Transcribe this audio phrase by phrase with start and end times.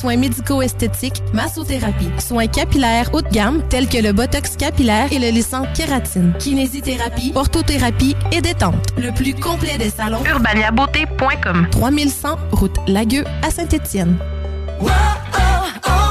[0.00, 5.28] soins médico-esthétiques, massothérapie, soins capillaires haut de gamme tels que le botox capillaire et le
[5.28, 8.86] lissant kératine, kinésithérapie, orthothérapie et détente.
[8.96, 11.66] Le plus complet des salons, urbaniabeauté.com.
[11.70, 14.16] 3100 route Lagueux à Saint-Étienne.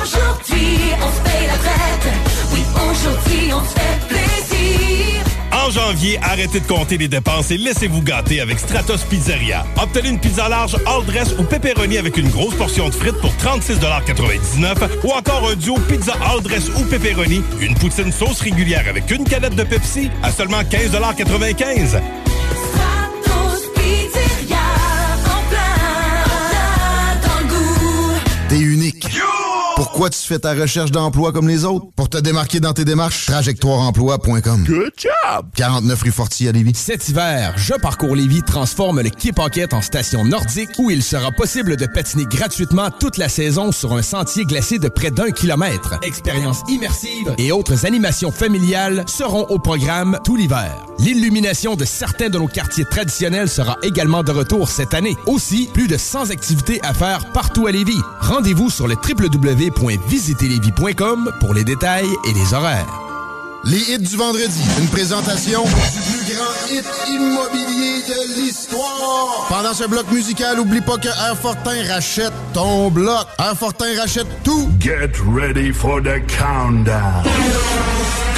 [0.03, 2.13] aujourd'hui, on se fait la fête.
[2.53, 2.61] Oui,
[2.91, 4.28] aujourd'hui, on se fait plaisir.
[5.69, 9.63] En janvier, arrêtez de compter les dépenses et laissez-vous gâter avec Stratos Pizzeria.
[9.79, 13.31] Obtenez une pizza large all dress ou pepperoni avec une grosse portion de frites pour
[13.33, 19.11] 36,99 ou encore un duo pizza all dress ou pepperoni, une poutine sauce régulière avec
[19.11, 22.01] une canette de Pepsi à seulement 15,95
[29.99, 31.87] Pourquoi tu fais ta recherche d'emploi comme les autres?
[31.97, 34.63] Pour te démarquer dans tes démarches, trajectoireemploi.com.
[34.65, 35.47] Good job!
[35.55, 36.71] 49 rue Forti à Lévis.
[36.73, 41.33] Cet hiver, Je Parcours Lévis transforme le Quai Paquette en station nordique où il sera
[41.33, 45.99] possible de patiner gratuitement toute la saison sur un sentier glacé de près d'un kilomètre.
[46.01, 50.85] Expériences immersives et autres animations familiales seront au programme tout l'hiver.
[50.99, 55.17] L'illumination de certains de nos quartiers traditionnels sera également de retour cette année.
[55.25, 57.99] Aussi, plus de 100 activités à faire partout à Lévis.
[58.21, 58.95] Rendez-vous sur le
[59.97, 62.87] www.visitezlévis.com pour les détails et les horaires.
[63.65, 64.61] Les hits du vendredi.
[64.79, 69.47] Une présentation du plus grand hit immobilier de l'histoire.
[69.49, 73.27] Pendant ce bloc musical, oublie pas que Airfortin rachète ton bloc.
[73.37, 74.69] Airfortin rachète tout.
[74.79, 77.23] Get ready for the countdown.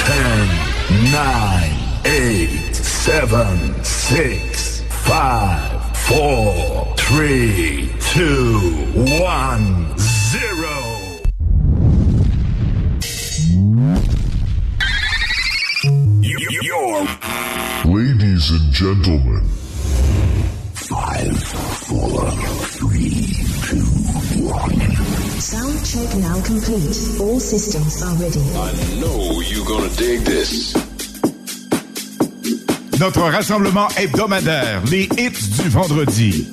[0.06, 1.20] 10, 9,
[2.04, 3.24] 8, 7,
[3.82, 5.12] 6, 5,
[6.08, 7.22] 4, 3,
[8.16, 8.60] 2,
[8.96, 10.11] 1, 0.
[17.84, 19.42] Ladies and gentlemen,
[20.72, 22.30] five, four,
[22.78, 23.34] three,
[23.66, 23.82] two,
[24.46, 24.78] one.
[25.40, 27.20] Sound check now complete.
[27.20, 28.40] All systems are ready.
[28.54, 30.74] I know you're gonna dig this.
[33.00, 36.52] Notre rassemblement hebdomadaire, les hits du vendredi.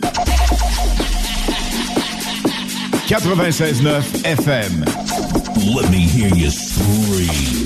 [3.10, 4.86] 96.9 FM.
[5.74, 7.66] Let me hear you scream.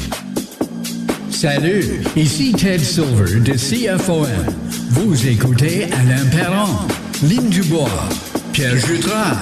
[1.29, 4.25] Salut, ici Ted Silver de CFOM.
[4.91, 6.87] Vous écoutez Alain Perron,
[7.23, 7.89] Lynn Dubois,
[8.53, 9.35] Pierre Jutras.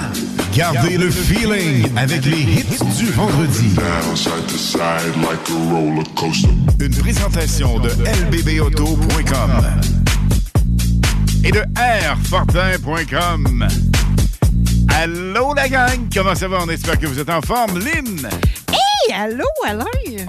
[0.56, 3.68] Gardez le feeling avec les hits du vendredi.
[3.76, 6.48] Down side to side like a roller coaster.
[6.80, 7.90] Une présentation de
[8.32, 9.50] lbbauto.com
[11.44, 13.68] et de rfortin.com.
[14.88, 16.58] Allô la gang, comment ça va?
[16.62, 17.78] On espère que vous êtes en forme.
[17.78, 18.28] Lynn,
[18.72, 19.84] Hey, allô, Alain?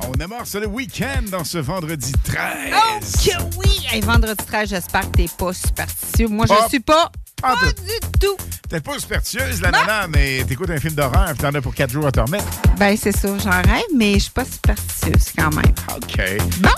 [0.07, 2.37] on amorce le week-end dans ce vendredi 13.
[2.73, 3.85] Oh, que oui!
[3.91, 6.27] Hey, vendredi 13, j'espère que t'es pas superstitieux.
[6.27, 7.11] Moi, je suis pas.
[7.41, 8.35] pas du tout.
[8.69, 11.91] Peut-être pas superstitieuse, la nana, mais t'écoutes un film d'horreur et t'en as pour 4
[11.91, 12.45] jours à te remettre.
[12.77, 15.73] Ben, c'est ça, j'en rêve, mais je suis pas superstitieuse quand même.
[15.95, 16.21] OK.
[16.61, 16.69] Bon.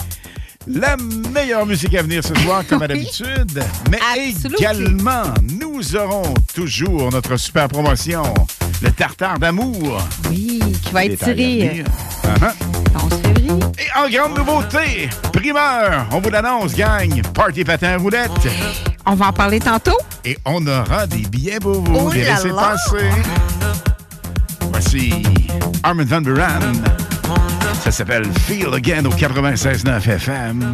[0.68, 0.98] La
[1.32, 3.64] meilleure musique à venir ce soir, comme à l'habitude.
[3.92, 4.00] Mais
[4.58, 5.24] également,
[5.62, 8.24] nous aurons toujours notre super promotion,
[8.82, 10.02] le tartare d'amour.
[10.30, 11.84] Oui, qui va être tiré.
[12.96, 13.52] 11 février.
[13.78, 18.32] Et en grande nouveauté, primeur, on vous l'annonce, gang, Party Patin Roulette.
[19.06, 19.98] On va en parler tantôt.
[20.24, 23.10] Et on aura des billets pour vous, Oh des passer.
[24.72, 25.14] Voici
[25.84, 27.05] Armin Van Buren.
[27.84, 30.72] Ça s'appelle Feel Again au 96.9 FM.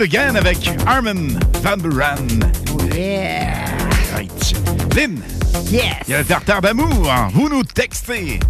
[0.00, 1.28] Feel Again avec Armin
[1.62, 2.26] Van Buren.
[2.94, 3.66] Yeah!
[4.14, 4.54] Right.
[4.96, 5.20] Lynn,
[5.70, 5.96] Yes!
[6.06, 7.12] il y a le tartare d'amour.
[7.34, 8.40] Vous nous textez.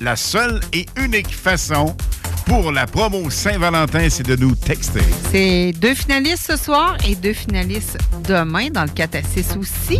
[0.00, 1.96] La seule et unique façon
[2.44, 5.00] pour la promo Saint-Valentin, c'est de nous texter.
[5.30, 7.96] C'est deux finalistes ce soir et deux finalistes
[8.28, 9.98] demain dans le 4 à 6 aussi.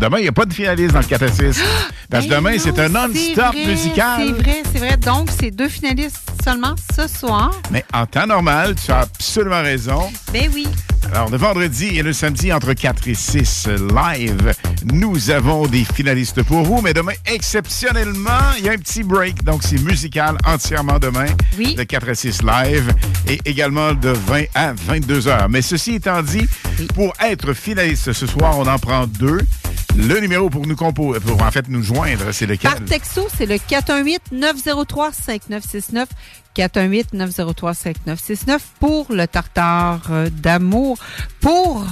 [0.00, 1.60] Demain, il n'y a pas de finaliste dans le 4 à 6.
[2.08, 4.22] Parce que Ben demain, c'est un non-stop musical.
[4.26, 4.96] C'est vrai, c'est vrai.
[4.96, 7.50] Donc, c'est deux finalistes seulement ce soir.
[7.70, 10.10] Mais en temps normal, tu as absolument raison.
[10.32, 10.66] Ben oui.
[11.12, 14.54] Alors, le vendredi et le samedi, entre 4 et 6 live,
[14.84, 16.80] nous avons des finalistes pour vous.
[16.80, 19.42] Mais demain, exceptionnellement, il y a un petit break.
[19.42, 21.26] Donc, c'est musical entièrement demain.
[21.58, 21.74] Oui.
[21.74, 22.92] De 4 à 6 live
[23.26, 25.48] et également de 20 à 22 heures.
[25.48, 26.46] Mais ceci étant dit,
[26.94, 29.40] pour être finaliste ce soir, on en prend deux.
[29.98, 32.70] Le numéro pour nous composer, pour en fait nous joindre, c'est lequel?
[32.70, 36.06] Par texto, c'est le 418-903-5969.
[36.56, 40.98] 418-903-5969 pour le tartare d'amour.
[41.40, 41.84] Pour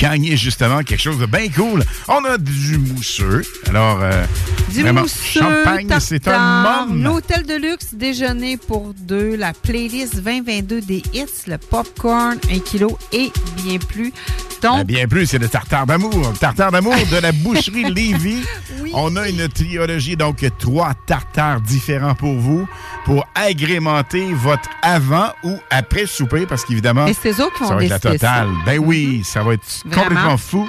[0.00, 1.84] gagner justement quelque chose de bien cool.
[2.08, 3.42] On a du mousseux.
[3.68, 4.24] Alors, euh,
[4.70, 7.02] du vraiment, mousseux, champagne, c'est un mum.
[7.02, 12.98] l'hôtel de luxe, déjeuner pour deux, la playlist 2022 des hits, le popcorn, un kilo
[13.12, 13.30] et
[13.62, 14.12] bien plus.
[14.64, 16.12] Ah, Bien plus, c'est le tartare d'amour.
[16.32, 18.42] Le tartare d'amour de la boucherie Lévis.
[18.94, 22.66] On a une trilogie, donc trois tartares différents pour vous,
[23.04, 27.74] pour agrémenter votre avant ou après souper, parce qu'évidemment, Et c'est eux qui vont ça
[27.76, 28.10] va être la ça.
[28.12, 28.48] totale.
[28.64, 30.02] Ben oui, ça va être Vraiment.
[30.04, 30.68] complètement fou.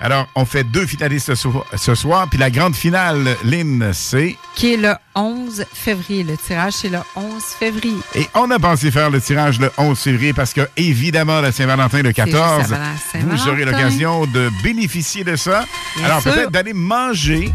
[0.00, 4.36] Alors, on fait deux finalistes ce soir, ce soir, puis la grande finale, Lynn, c'est...
[4.54, 6.22] qui est le 11 février.
[6.22, 7.98] Le tirage, c'est le 11 février.
[8.14, 12.02] Et on a pensé faire le tirage le 11 février parce que, évidemment, la Saint-Valentin
[12.02, 15.64] le 14, juste avant la vous aurez l'occasion de bénéficier de ça.
[15.96, 17.52] Bien Alors, peut-être d'aller manger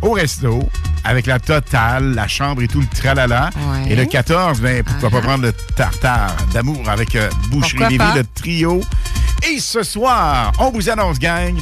[0.00, 0.68] au resto
[1.04, 3.50] avec la totale, la chambre et tout le tralala.
[3.56, 3.92] Ouais.
[3.92, 8.24] Et le 14, ben, pourquoi pas prendre le tartare d'amour avec euh, Boucherie Lévis, le
[8.34, 8.82] trio.
[9.50, 11.56] Et ce soir, on vous annonce, gang,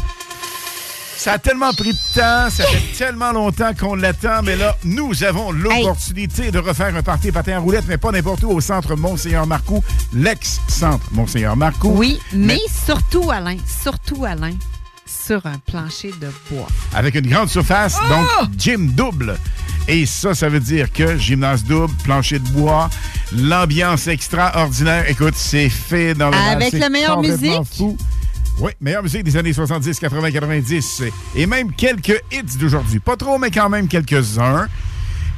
[1.17, 5.25] ça a tellement pris de temps, ça fait tellement longtemps qu'on l'attend, mais là, nous
[5.25, 8.97] avons l'opportunité de refaire un party patin à roulettes, mais pas n'importe où, au centre
[8.97, 9.83] Monseigneur Marcoux,
[10.13, 11.93] l'ex-centre Monseigneur Marcoux.
[11.95, 14.55] Oui, mais, surtout, Alain, surtout, Alain,
[15.31, 16.67] sur un plancher de bois.
[16.93, 18.09] avec une grande surface, Oh!
[18.09, 19.39] donc gym double.
[19.87, 22.91] Et ça, ça veut dire que gymnase double, plancher de bois,
[23.37, 25.09] l'ambiance extraordinaire.
[25.09, 27.53] Écoute, c'est fait dans le Avec la meilleure musique?
[27.77, 27.97] Fou.
[28.59, 31.03] Oui, meilleure musique des années 70, 80, 90.
[31.37, 32.99] Et même quelques hits d'aujourd'hui.
[32.99, 34.67] Pas trop, mais quand même quelques-uns.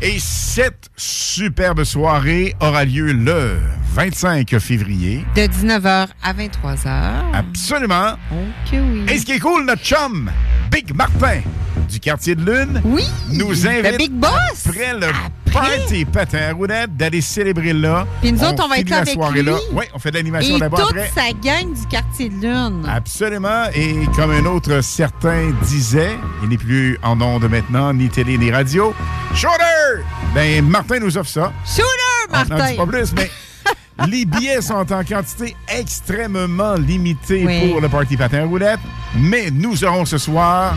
[0.05, 3.59] Et cette superbe soirée aura lieu le
[3.95, 5.25] 25 février.
[5.37, 6.89] De 19h à 23h.
[7.33, 8.15] Absolument.
[8.33, 9.05] Ok, oui.
[9.09, 10.29] Et ce qui est cool, notre chum,
[10.73, 11.43] Big Martin,
[11.89, 14.67] du quartier de Lune, oui, nous invite le Big Boss.
[14.67, 15.07] après le
[15.53, 18.07] party patin à roulettes d'aller célébrer là.
[18.21, 19.51] Puis nous autres, on va être là la avec soirée lui.
[19.51, 19.57] là.
[19.73, 21.11] Oui, on fait de l'animation là-bas toute après.
[21.15, 22.85] sa gang du quartier de Lune.
[22.89, 23.65] Absolument.
[23.75, 28.51] Et comme un autre certain disait, il n'est plus en ondes maintenant, ni télé, ni
[28.51, 28.95] radio.
[29.35, 30.03] Shooter!
[30.35, 31.53] Ben, Martin nous offre ça.
[31.67, 31.83] Shooter,
[32.31, 32.71] On n'en Martin!
[32.71, 33.31] dit pas plus, mais
[34.09, 37.69] les billets sont en quantité extrêmement limitée Oui.
[37.71, 38.81] pour le Party Patin Roulette.
[39.15, 40.75] Mais nous aurons ce soir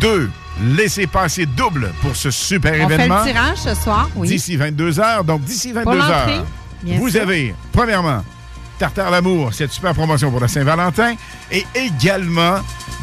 [0.00, 0.28] deux
[0.62, 3.24] laissez-passer double pour ce super On fait événement.
[3.24, 4.28] le tirage ce soir, oui.
[4.28, 5.24] D'ici 22 heures.
[5.24, 6.46] Donc, d'ici 22 l'entrée, heures,
[6.82, 7.22] bien vous sûr.
[7.22, 8.24] avez, premièrement,
[8.78, 11.14] Tartare l'amour, cette super promotion pour la Saint-Valentin,
[11.50, 12.56] et également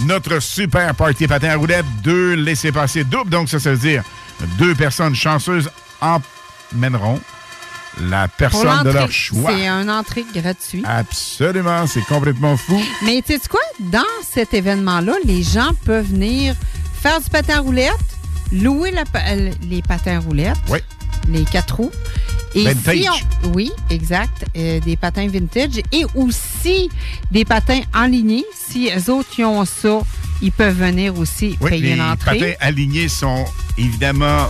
[0.05, 3.29] notre super party patin à roulettes, deux laissez-passer double.
[3.31, 4.03] Donc, ça, ça veut dire
[4.59, 5.69] deux personnes chanceuses
[5.99, 7.19] emmèneront
[8.09, 9.51] la personne de leur choix.
[9.55, 10.83] C'est un entrée gratuit.
[10.85, 12.79] Absolument, c'est complètement fou.
[13.05, 13.59] Mais tu sais quoi?
[13.79, 16.55] Dans cet événement-là, les gens peuvent venir
[17.03, 17.91] faire du patin à roulettes,
[18.51, 20.79] louer la euh, les patins roulettes, Oui.
[21.29, 21.91] les quatre roues.
[22.55, 22.97] Et Vintage.
[22.99, 23.07] si
[23.43, 24.45] on- oui, exact.
[24.55, 26.89] euh, des patins vintage et aussi
[27.31, 28.43] des patins en ligne.
[28.55, 29.99] Si eux autres ils ont ça,
[30.41, 32.39] ils peuvent venir aussi Oui, payer les l'entrée.
[32.39, 33.43] patins alignés sont
[33.77, 34.47] évidemment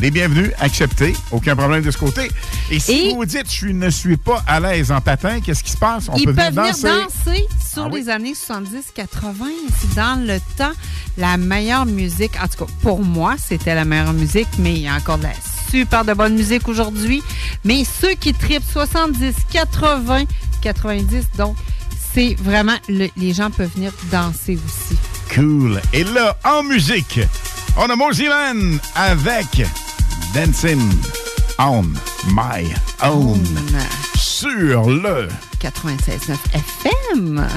[0.00, 1.14] les bienvenus, acceptés.
[1.30, 2.30] Aucun problème de ce côté.
[2.70, 5.70] Et si Et- vous dites, je ne suis pas à l'aise en patin, qu'est-ce qui
[5.72, 6.08] se passe?
[6.08, 6.88] On Ils peut peuvent venir danser.
[6.88, 8.00] danser sur Ah oui?
[8.02, 9.46] les années 70-80.
[9.80, 10.72] C'est dans le temps
[11.16, 12.32] la meilleure musique.
[12.42, 15.24] En tout cas, pour moi, c'était la meilleure musique, mais il y a encore de
[15.24, 15.32] la
[15.70, 17.22] super de bonne musique aujourd'hui.
[17.64, 20.24] Mais ceux qui tripent 70, 80,
[20.62, 21.56] 90, donc
[22.14, 24.96] c'est vraiment, le- les gens peuvent venir danser aussi.
[25.34, 25.80] Cool.
[25.92, 27.20] Et là, en musique,
[27.76, 29.62] on a Mosey Man avec
[30.34, 30.80] Dancing
[31.58, 31.84] on
[32.32, 33.42] My Own
[34.16, 35.28] sur le
[35.60, 37.48] 96.9 FM.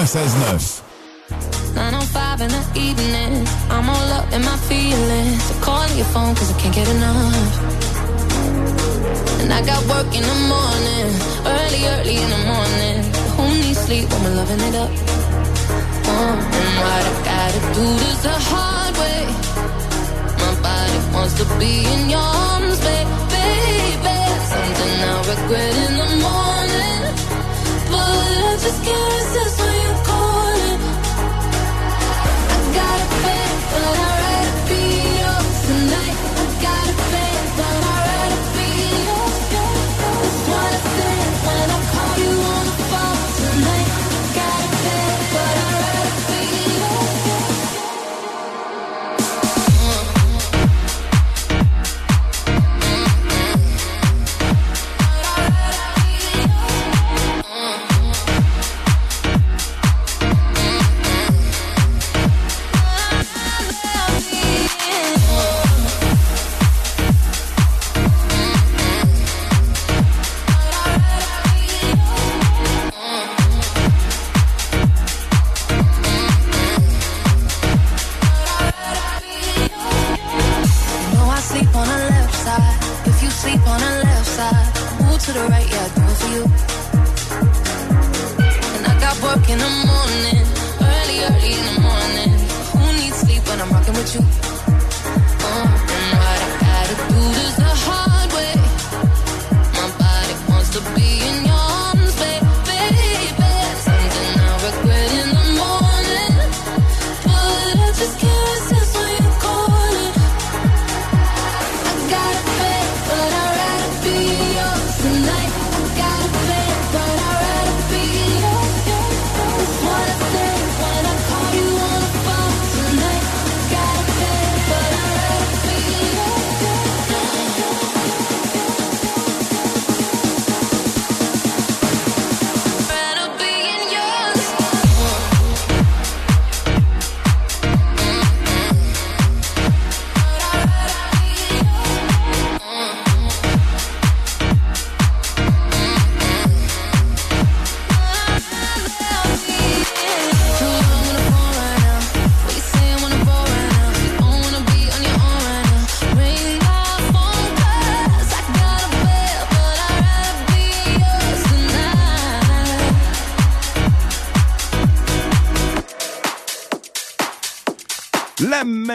[0.00, 1.76] 96.9.
[1.76, 3.46] 905 in the evening.
[3.68, 5.42] I'm all up in my feelings.
[5.44, 7.36] So calling your phone cause I can't get enough.
[9.42, 11.08] And I got work in the morning.
[11.44, 12.96] Early, early in the morning.
[13.36, 14.88] Who needs sleep when we're loving it up?
[16.08, 19.20] Uh, and what I gotta do this the hard way.
[20.40, 23.04] My body wants to be in your arms, baby.
[23.36, 24.16] baby.
[24.48, 26.19] Something I regret in the morning.
[27.90, 30.39] But I just cares, that's why you call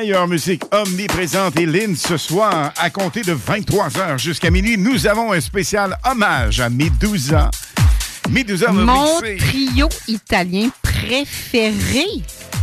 [0.06, 5.32] meilleure musique omniprésente et Lynn ce soir, à compter de 23h jusqu'à minuit, nous avons
[5.32, 7.50] un spécial hommage à Medusa.
[8.30, 12.06] Medusa Mon trio italien préféré.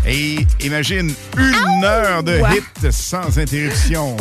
[0.06, 4.16] Et imagine une heure de hit sans interruption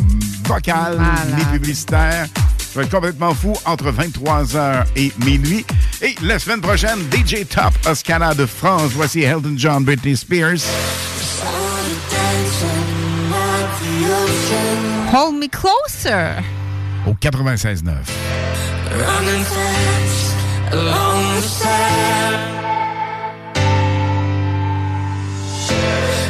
[0.46, 1.00] vocale
[1.38, 2.26] ni publicitaire.
[2.58, 5.64] Ça va être complètement fou entre 23h et minuit.
[6.02, 8.94] Et la semaine prochaine, DJ Top Oscana de France.
[8.96, 10.62] Voici Elton John, Britney Spears.
[15.12, 16.41] Hold me closer.
[17.06, 18.08] Au 96.9.
[18.91, 20.36] Running fast
[20.71, 22.36] along the sand.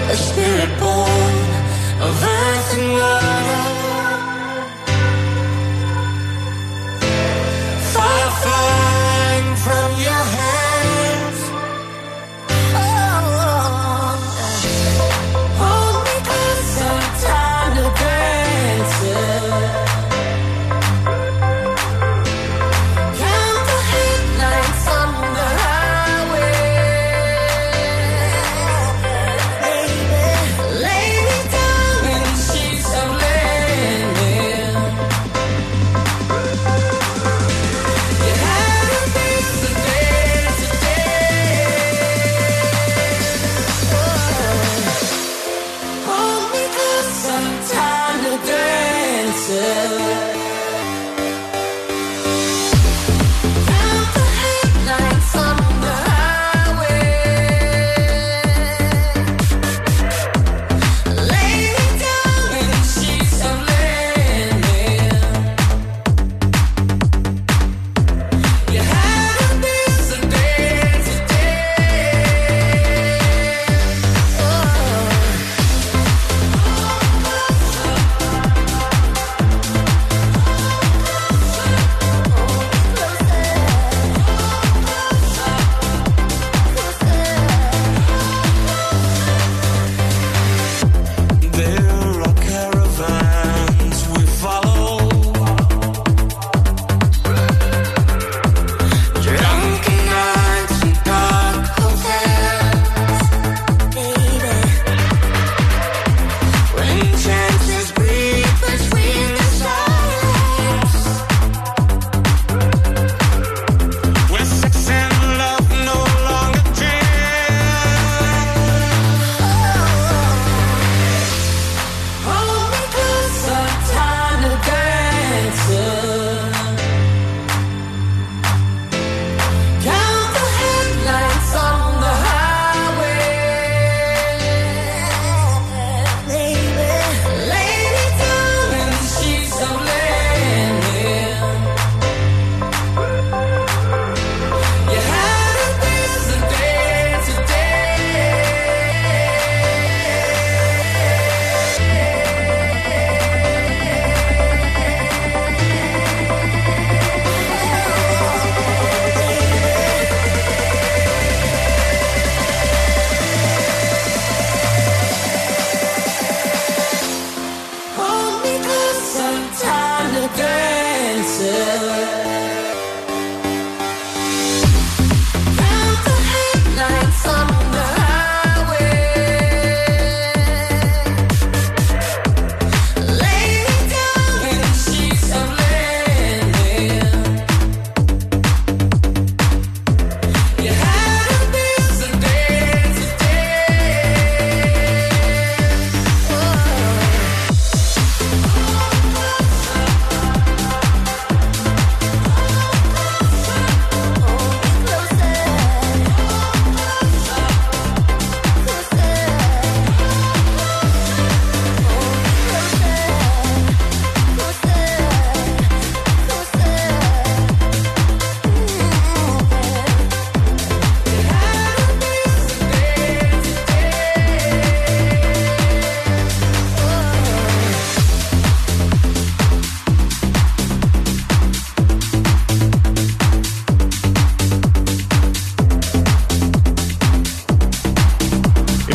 [0.10, 1.36] A spirit born
[2.02, 3.81] of earth and water.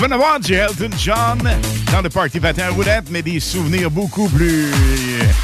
[0.08, 1.38] Va en avoir du Elton John
[1.92, 4.70] dans le party patin à roulettes, mais des souvenirs beaucoup plus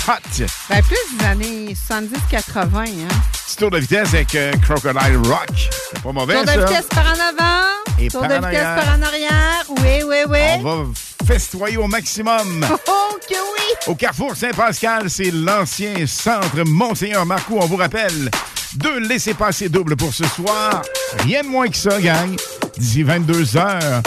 [0.08, 0.44] hot.
[0.68, 3.08] Ben, plus des années 70-80, hein.
[3.46, 5.48] Petit tour de vitesse avec euh, Crocodile Rock.
[5.92, 6.64] C'est pas mauvais, Tour de ça.
[6.66, 7.66] vitesse par en avant.
[7.98, 8.84] Et tour par de en vitesse arrière.
[8.84, 9.64] par en arrière.
[9.68, 10.38] Oui, oui, oui.
[10.64, 10.84] On va
[11.26, 12.66] festoyer au maximum.
[12.88, 13.74] Oh, que oui!
[13.86, 17.58] Au Carrefour Saint-Pascal, c'est l'ancien centre Monseigneur Marcoux.
[17.60, 18.30] On vous rappelle,
[18.74, 20.82] deux laissez-passer doubles pour ce soir.
[21.24, 22.34] Rien de moins que ça, gang.
[22.76, 24.02] D'ici 22 heures,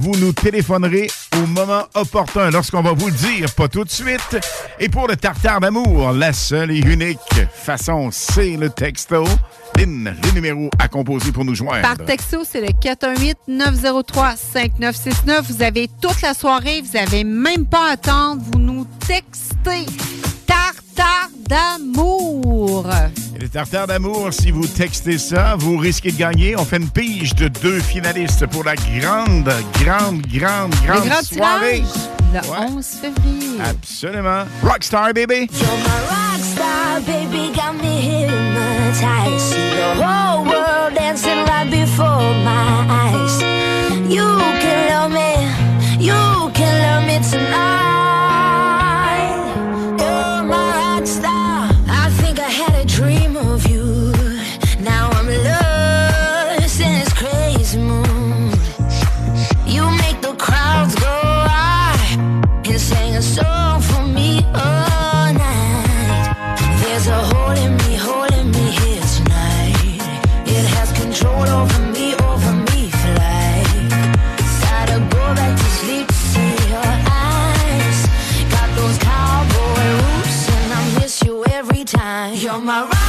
[0.00, 4.38] vous nous téléphonerez au moment opportun lorsqu'on va vous le dire, pas tout de suite.
[4.78, 7.18] Et pour le tartare d'amour, la seule et unique
[7.52, 9.24] façon, c'est le texto.
[9.76, 11.82] Lynn, le numéro à composer pour nous joindre.
[11.82, 12.68] Par texto, c'est le
[13.48, 15.42] 418-903-5969.
[15.48, 16.82] Vous avez toute la soirée.
[16.82, 18.42] Vous n'avez même pas à attendre.
[18.52, 19.86] Vous nous textez.
[21.00, 22.86] Tartare d'amour.
[23.34, 26.56] Et le tartare d'amour, si vous textez ça, vous risquez de gagner.
[26.56, 29.50] On fait une pige de deux finalistes pour la grande,
[29.82, 31.82] grande, grande, grande Le grand soirée.
[32.34, 33.60] tirage, le 11 février.
[33.66, 34.44] Absolument.
[34.62, 35.48] Rockstar, baby.
[35.50, 39.40] Rockstar, baby, got me hypnotized.
[39.40, 43.40] See the whole world dancing right before my eyes.
[44.06, 44.26] You
[44.60, 47.89] can love me, you can love me tonight.
[82.70, 82.99] My rock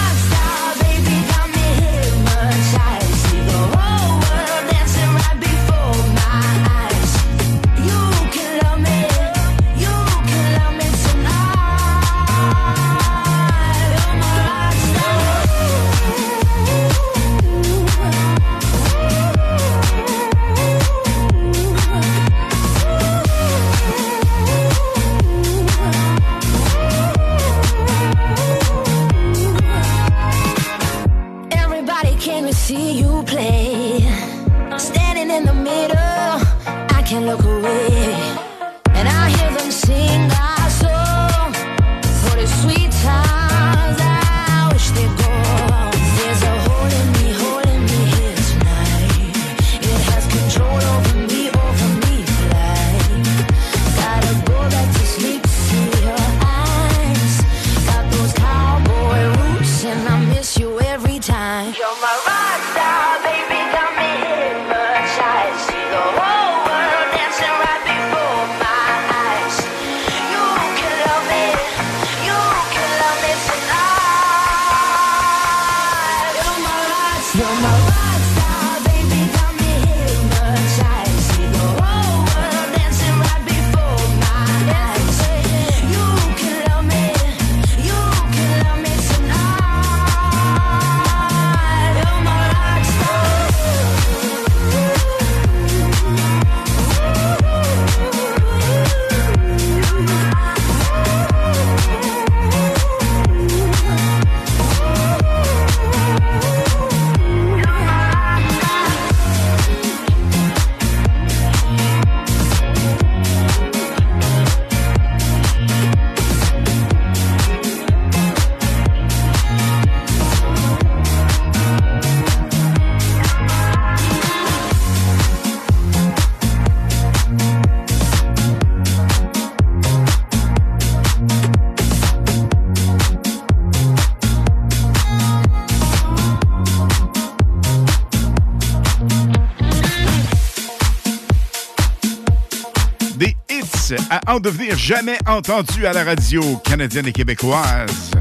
[144.27, 148.12] en devenir jamais entendu à la radio canadienne et québécoise.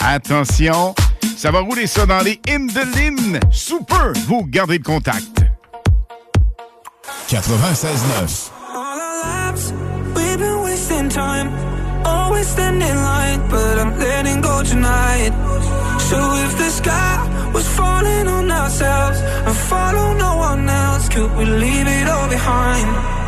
[0.00, 0.94] Attention,
[1.36, 3.40] ça va rouler ça dans les hymnes de l'hymne.
[3.50, 5.42] Super, vous gardez le contact.
[7.28, 9.72] 96.9 All our lives,
[10.16, 11.50] we've been wasting time.
[12.04, 15.32] Always standing line, but I'm letting go tonight.
[15.98, 21.44] So if the sky was falling on ourselves and follow no one else, could we
[21.44, 23.19] leave it all behind?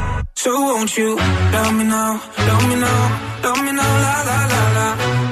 [0.42, 3.02] So won't you love me now, love me now,
[3.44, 4.86] love me now, la la la la.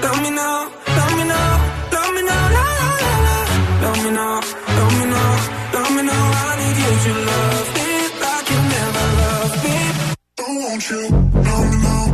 [0.05, 1.51] Love me now, love me now,
[1.95, 3.37] love me now, la la la la.
[3.83, 4.41] Love me now,
[4.79, 5.31] love me now,
[5.75, 6.25] love me now.
[6.43, 7.89] I need you to love me
[8.23, 9.79] like you never loved me.
[10.39, 11.03] So won't you
[11.49, 12.10] love me now,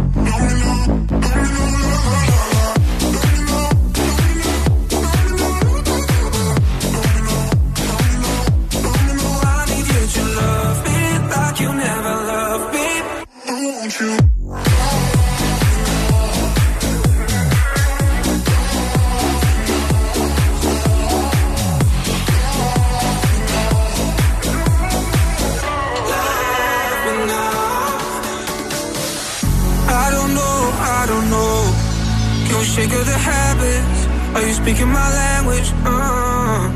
[34.36, 35.72] Are you speaking my language?
[35.82, 36.68] Uh,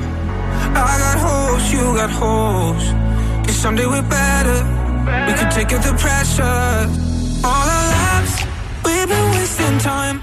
[0.80, 2.84] I got holes, you got holes.
[3.44, 4.58] Guess someday we're better.
[5.26, 6.88] We could take it the pressure.
[7.44, 8.34] All our lives,
[8.82, 10.22] we've been wasting time.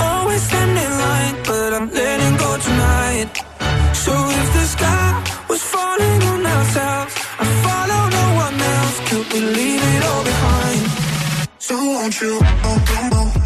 [0.00, 3.34] Always standing in line, but I'm letting go tonight.
[4.04, 5.08] So if the sky
[5.48, 8.96] was falling on ourselves, I'd follow no one else.
[9.08, 10.82] Could we leave it all behind?
[11.58, 12.38] So won't you?
[12.40, 13.45] Oh, oh, oh,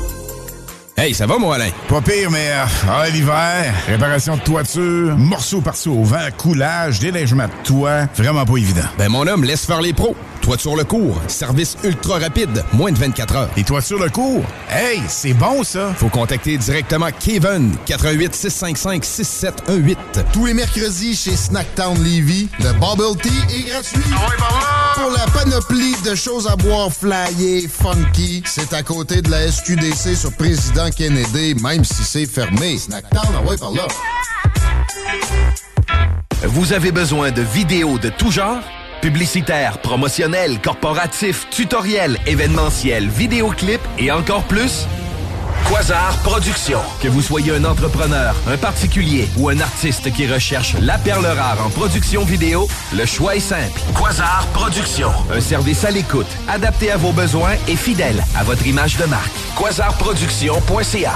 [1.01, 1.71] Hey, ça va, moi, Alain?
[1.87, 7.47] Pas pire, mais euh, ah, l'hiver, réparation de toiture, morceau par au vent, coulage, déneigement
[7.47, 8.83] de toit, vraiment pas évident.
[8.99, 10.15] Ben, mon homme, laisse faire les pros.
[10.41, 13.49] Toiture le cours, service ultra rapide, moins de 24 heures.
[13.57, 14.43] Et toiture le cours?
[14.69, 15.91] Hey, c'est bon, ça!
[15.95, 19.97] Faut contacter directement Kevin, 88 655 6718.
[20.31, 24.03] Tous les mercredis chez Snacktown Levy, le Bubble Tea est gratuit.
[24.95, 30.15] Pour la panoplie de choses à boire flyées, funky, c'est à côté de la SQDC
[30.15, 32.77] sur Président Kennedy, même si c'est fermé.
[32.77, 33.87] Snacktown, ah ouais, par là.
[36.43, 38.59] Vous avez besoin de vidéos de tout genre?
[39.01, 44.85] Publicitaires, promotionnels, corporatifs, tutoriels, événementiels, vidéoclips et encore plus?
[45.69, 46.81] Quasar Productions.
[47.01, 51.65] Que vous soyez un entrepreneur, un particulier ou un artiste qui recherche la perle rare
[51.65, 53.79] en production vidéo, le choix est simple.
[53.95, 55.11] Quasar Productions.
[55.33, 59.31] Un service à l'écoute, adapté à vos besoins et fidèle à votre image de marque.
[59.57, 61.13] Quasarproduction.ca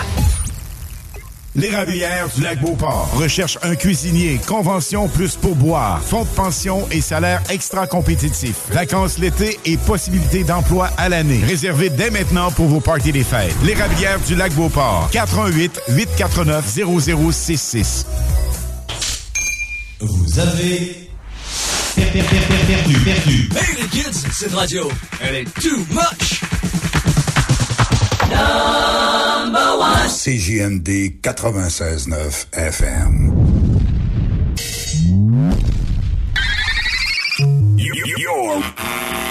[1.56, 7.42] L'érablière du lac Beauport recherche un cuisinier, convention plus pourboire, fonds de pension et salaire
[7.50, 8.56] extra compétitif.
[8.72, 11.40] Vacances l'été et possibilité d'emploi à l'année.
[11.46, 13.56] Réservé dès maintenant pour vos parties des fêtes.
[13.64, 15.08] L'érablière du lac Beauport.
[15.14, 18.06] 418 849 0066.
[20.02, 21.10] Vous avez
[21.96, 23.50] per- per- per- per- perdu, perdu.
[23.56, 24.90] Hey les kids, cette radio,
[25.22, 26.42] elle est too much.
[28.30, 29.76] Number.
[30.08, 33.56] CJMD 96.9 FM.
[38.18, 38.64] Your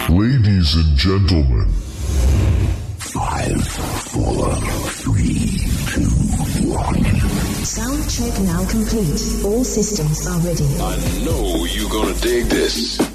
[0.09, 1.69] ladies and gentlemen.
[2.99, 4.55] Five, four,
[4.91, 6.11] three, two,
[6.71, 7.05] one.
[7.65, 9.45] Sound check now complete.
[9.45, 10.65] All systems are ready.
[10.81, 13.14] I know you're gonna dig this.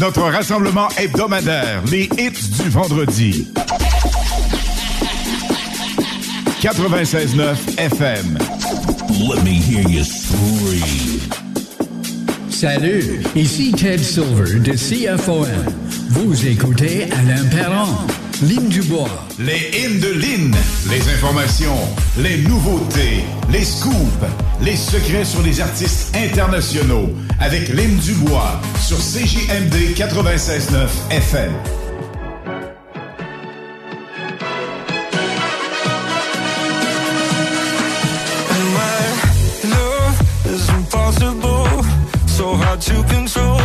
[0.00, 3.46] Notre rassemblement hebdomadaire, les hits du vendredi.
[6.62, 8.38] 96.9 FM.
[9.28, 11.20] Let me hear you scream.
[12.48, 15.46] Salut, ici Ted Silver de CFOM.
[16.08, 17.94] Vous écoutez Alain Perron,
[18.42, 19.08] Ligne du Bois.
[19.38, 20.54] Les hymnes de Lynn,
[20.88, 21.76] les informations,
[22.16, 23.94] les nouveautés, les scoops,
[24.62, 31.52] les secrets sur les artistes internationaux avec Lynn Dubois sur CJMD 96.9 FM.
[38.72, 41.84] My love is impossible,
[42.26, 43.59] so hard to control.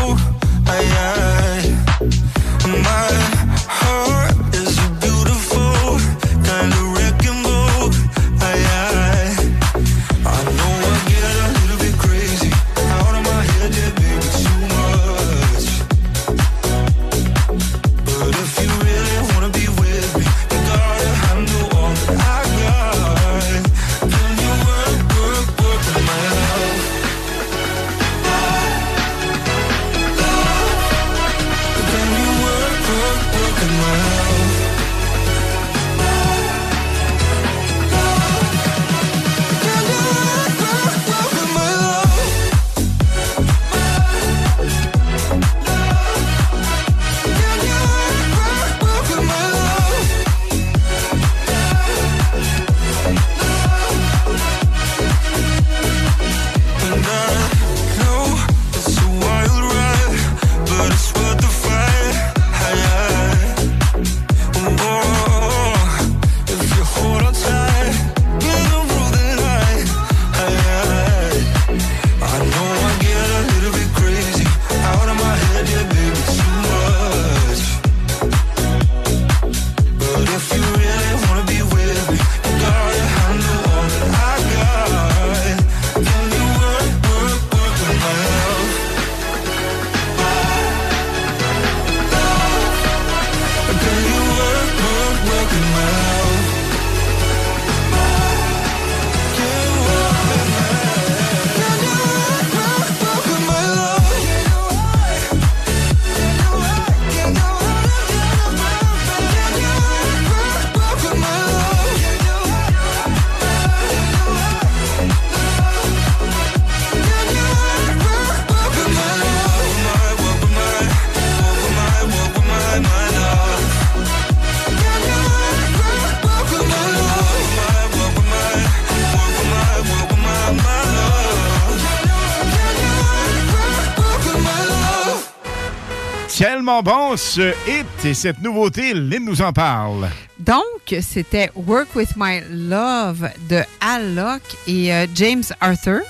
[137.15, 140.09] Hit et cette nouveauté, Lynn nous en parle.
[140.37, 140.65] Donc,
[141.01, 146.01] c'était Work With My Love de Al Locke et euh, James Arthur.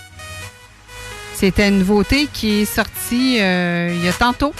[1.35, 4.51] C'était une nouveauté qui est sortie euh, il y a tantôt.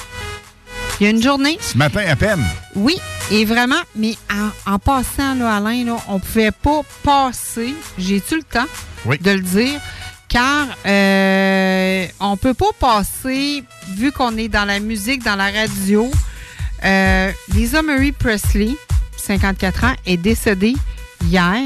[0.99, 1.57] Il y a une journée.
[1.59, 2.43] Ce matin à peine.
[2.75, 2.97] Oui,
[3.31, 8.43] et vraiment, mais en, en passant, là, Alain, là, on pouvait pas passer, j'ai-tu le
[8.43, 8.67] temps
[9.05, 9.79] de le dire,
[10.29, 13.63] car euh, on peut pas passer,
[13.95, 16.11] vu qu'on est dans la musique, dans la radio,
[16.83, 18.75] euh, Lisa Marie Presley,
[19.17, 20.75] 54 ans, est décédée
[21.23, 21.61] hier.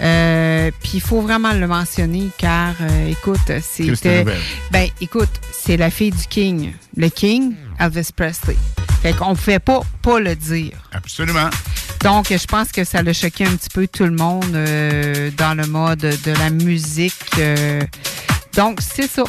[0.00, 4.24] Euh, Puis il faut vraiment le mentionner car, euh, écoute, c'était.
[4.70, 6.72] Ben, écoute, c'est la fille du King.
[6.96, 8.56] Le King, Elvis Presley.
[9.02, 10.72] Fait qu'on pouvait pas, pas le dire.
[10.92, 11.50] Absolument.
[12.04, 15.56] Donc, je pense que ça l'a choqué un petit peu tout le monde euh, dans
[15.56, 17.14] le mode de la musique.
[18.54, 19.24] donc, c'est ça.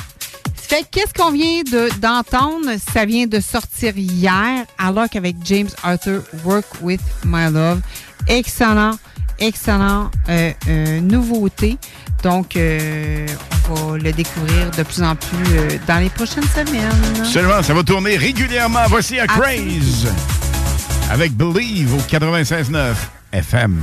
[0.70, 2.68] Fait que qu'est-ce qu'on vient de- d'entendre?
[2.94, 7.82] ça vient de sortir hier, alors qu'avec James Arthur, Work With My Love.
[8.28, 8.92] Excellent,
[9.40, 11.78] excellent euh, euh, nouveauté.
[12.22, 13.26] Donc, euh,
[13.72, 17.26] on va le découvrir de plus en plus dans les prochaines semaines.
[17.26, 18.84] Seulement, ça va tourner régulièrement.
[18.90, 20.08] Voici à Craze
[21.10, 22.94] avec Believe au 96.9
[23.32, 23.82] FM.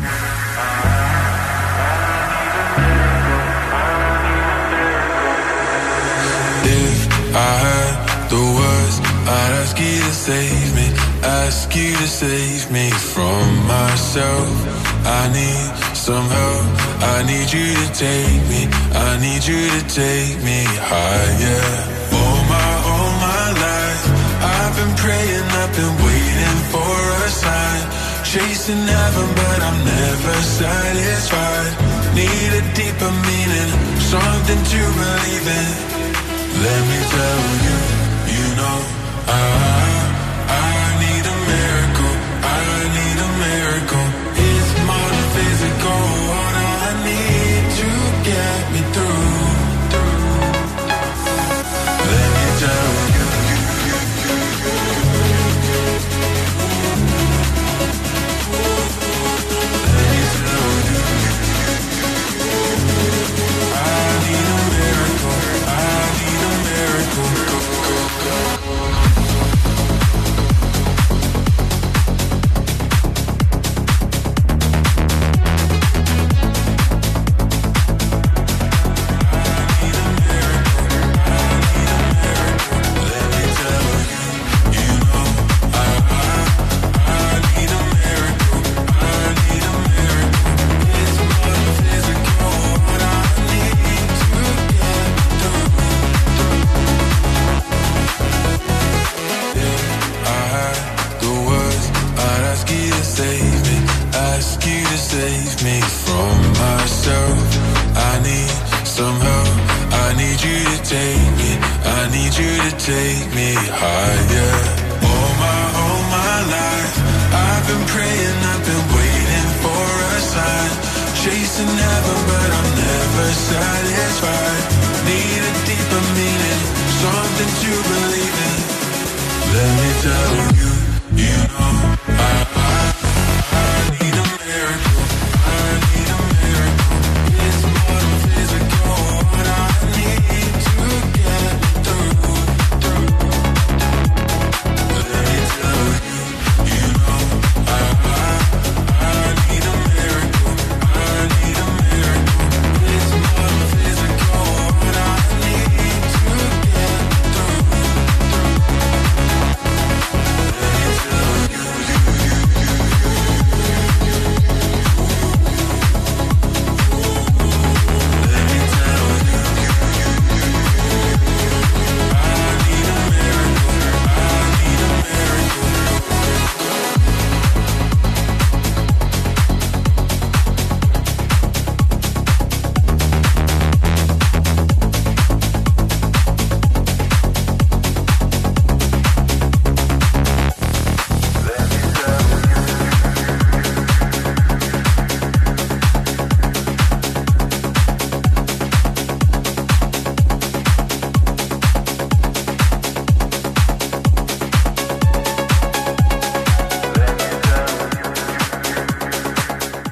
[7.36, 8.96] I had the words,
[9.28, 10.88] I'd ask you to save me,
[11.20, 14.48] ask you to save me from myself.
[15.04, 16.66] I need some help.
[17.14, 18.62] I need you to take me.
[18.96, 21.68] I need you to take me higher.
[22.16, 24.02] All my, all my life,
[24.40, 27.82] I've been praying, I've been waiting for a sign.
[28.24, 31.72] Chasing heaven, but I'm never satisfied.
[32.16, 33.70] Need a deeper meaning,
[34.00, 35.95] something to believe in.
[36.64, 37.78] Let me tell you,
[38.36, 38.78] you know,
[39.28, 39.42] I,
[40.48, 40.75] I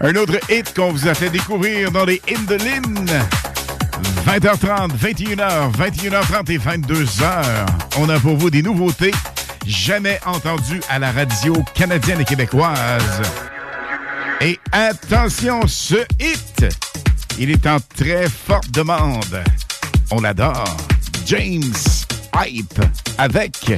[0.07, 3.09] Un autre hit qu'on vous a fait découvrir dans les Indolines.
[4.27, 7.67] 20h30, 21h, 21h30 et 22h.
[7.97, 9.13] On a pour vous des nouveautés
[9.67, 13.23] jamais entendues à la radio canadienne et québécoise.
[14.43, 16.67] Et attention, ce hit,
[17.39, 19.43] il est en très forte demande.
[20.11, 20.77] On l'adore.
[21.25, 21.73] James
[22.35, 22.79] Hype
[23.17, 23.73] avec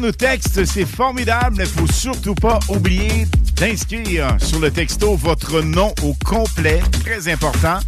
[0.04, 3.26] nos textes, c'est formidable, mais faut surtout pas oublier
[3.56, 7.80] d'inscrire sur le texto votre nom au complet, très important.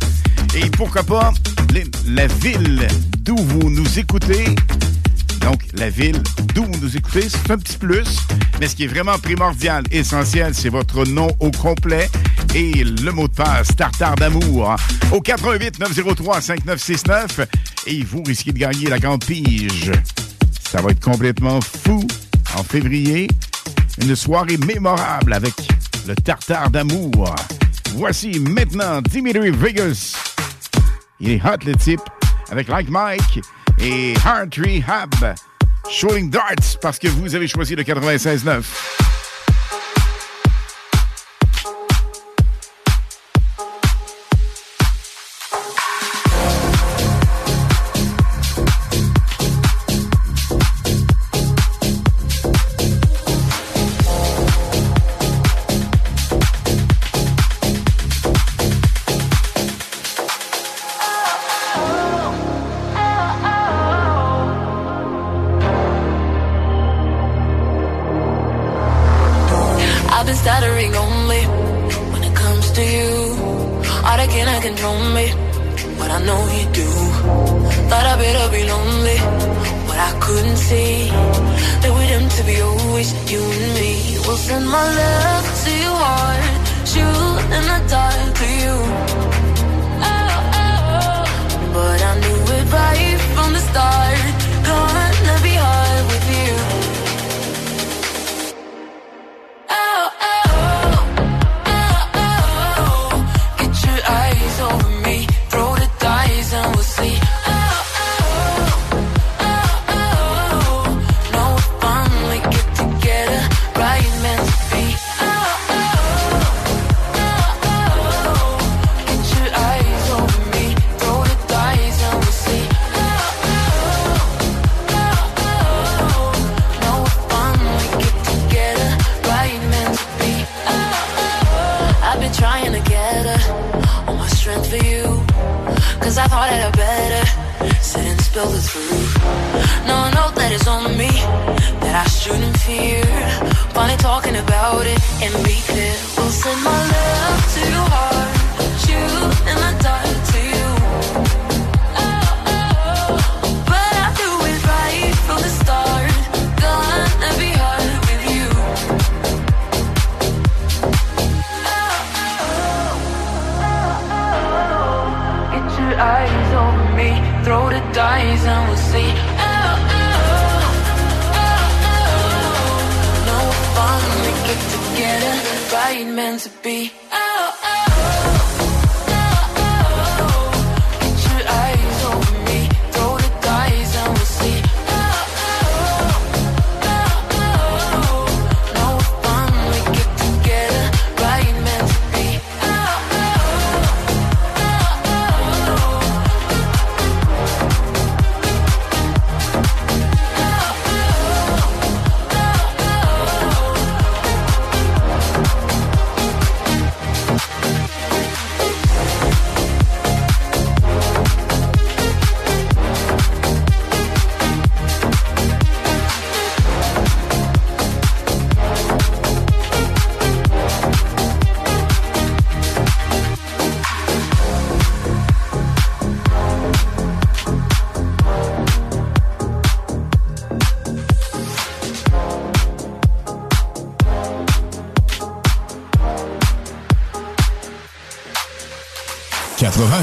[0.56, 1.34] Et pourquoi pas
[2.08, 2.88] la ville
[3.18, 4.46] d'où vous nous écoutez.
[5.42, 6.22] Donc, la ville
[6.54, 8.20] d'où vous nous écoutez, c'est un petit plus.
[8.62, 12.10] Mais ce qui est vraiment primordial, essentiel, c'est votre nom au complet
[12.56, 14.74] et le mot de passe Tartare d'amour
[15.12, 17.42] au 88 903 5969
[17.88, 19.92] et vous risquez de gagner la grande pige
[20.76, 22.06] ça va être complètement fou
[22.58, 23.30] en février.
[24.02, 25.54] Une soirée mémorable avec
[26.06, 27.34] le tartare d'amour.
[27.94, 30.18] Voici maintenant Dimitri Vegas.
[31.22, 32.02] Il est hot le type
[32.52, 33.40] avec Like Mike
[33.80, 35.36] et Heart Rehab.
[35.90, 39.05] Showing Darts parce que vous avez choisi le 96.9.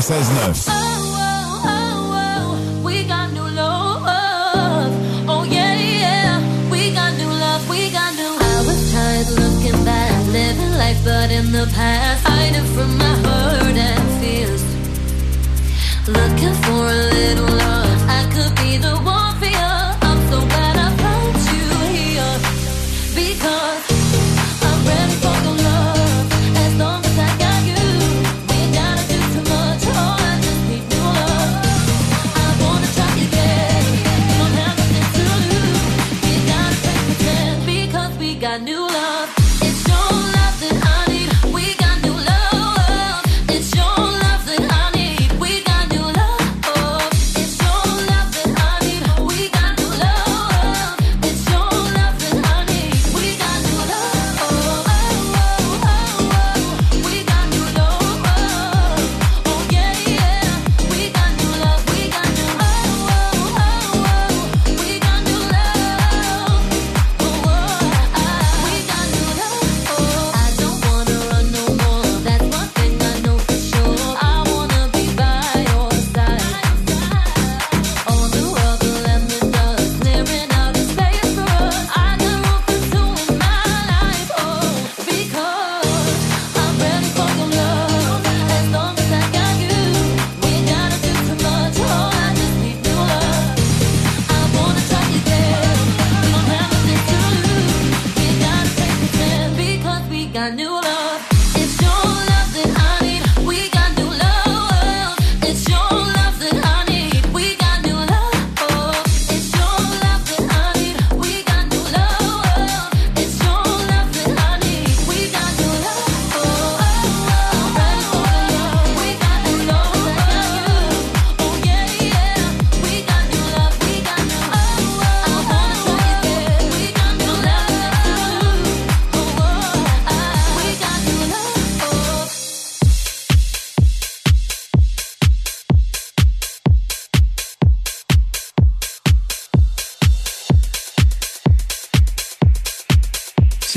[0.03, 0.71] 96.9.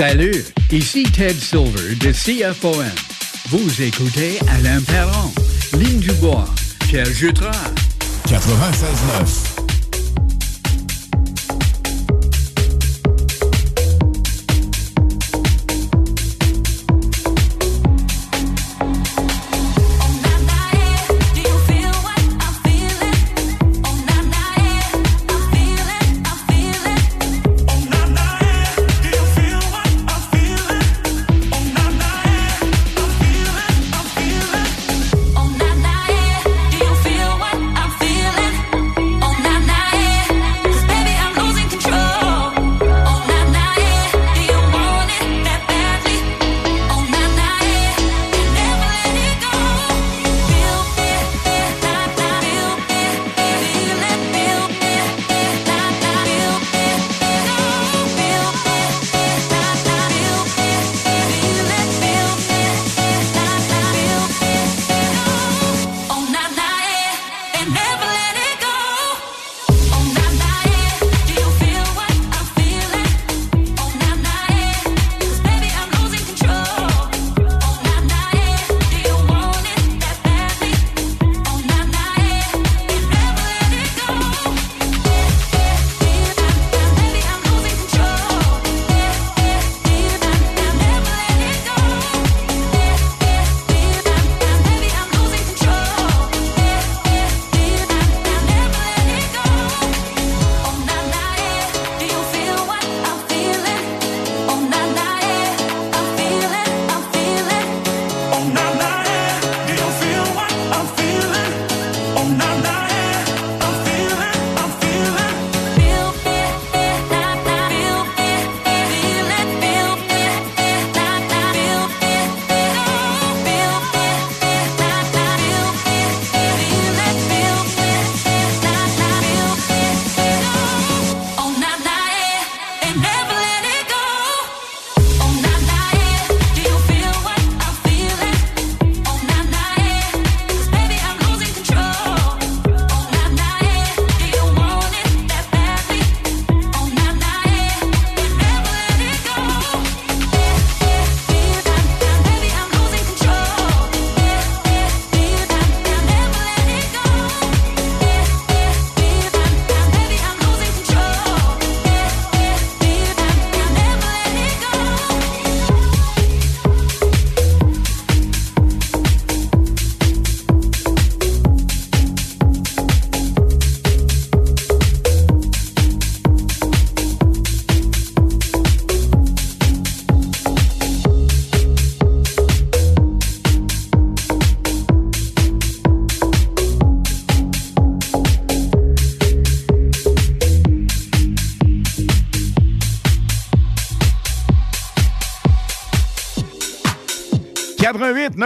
[0.07, 2.85] Salut, ici Ted Silver de CFOM.
[3.49, 5.31] Vous écoutez Alain Perron,
[5.79, 6.45] Ligne du Bois,
[6.87, 7.73] Pierre Jutras.
[8.27, 9.54] 96.9.«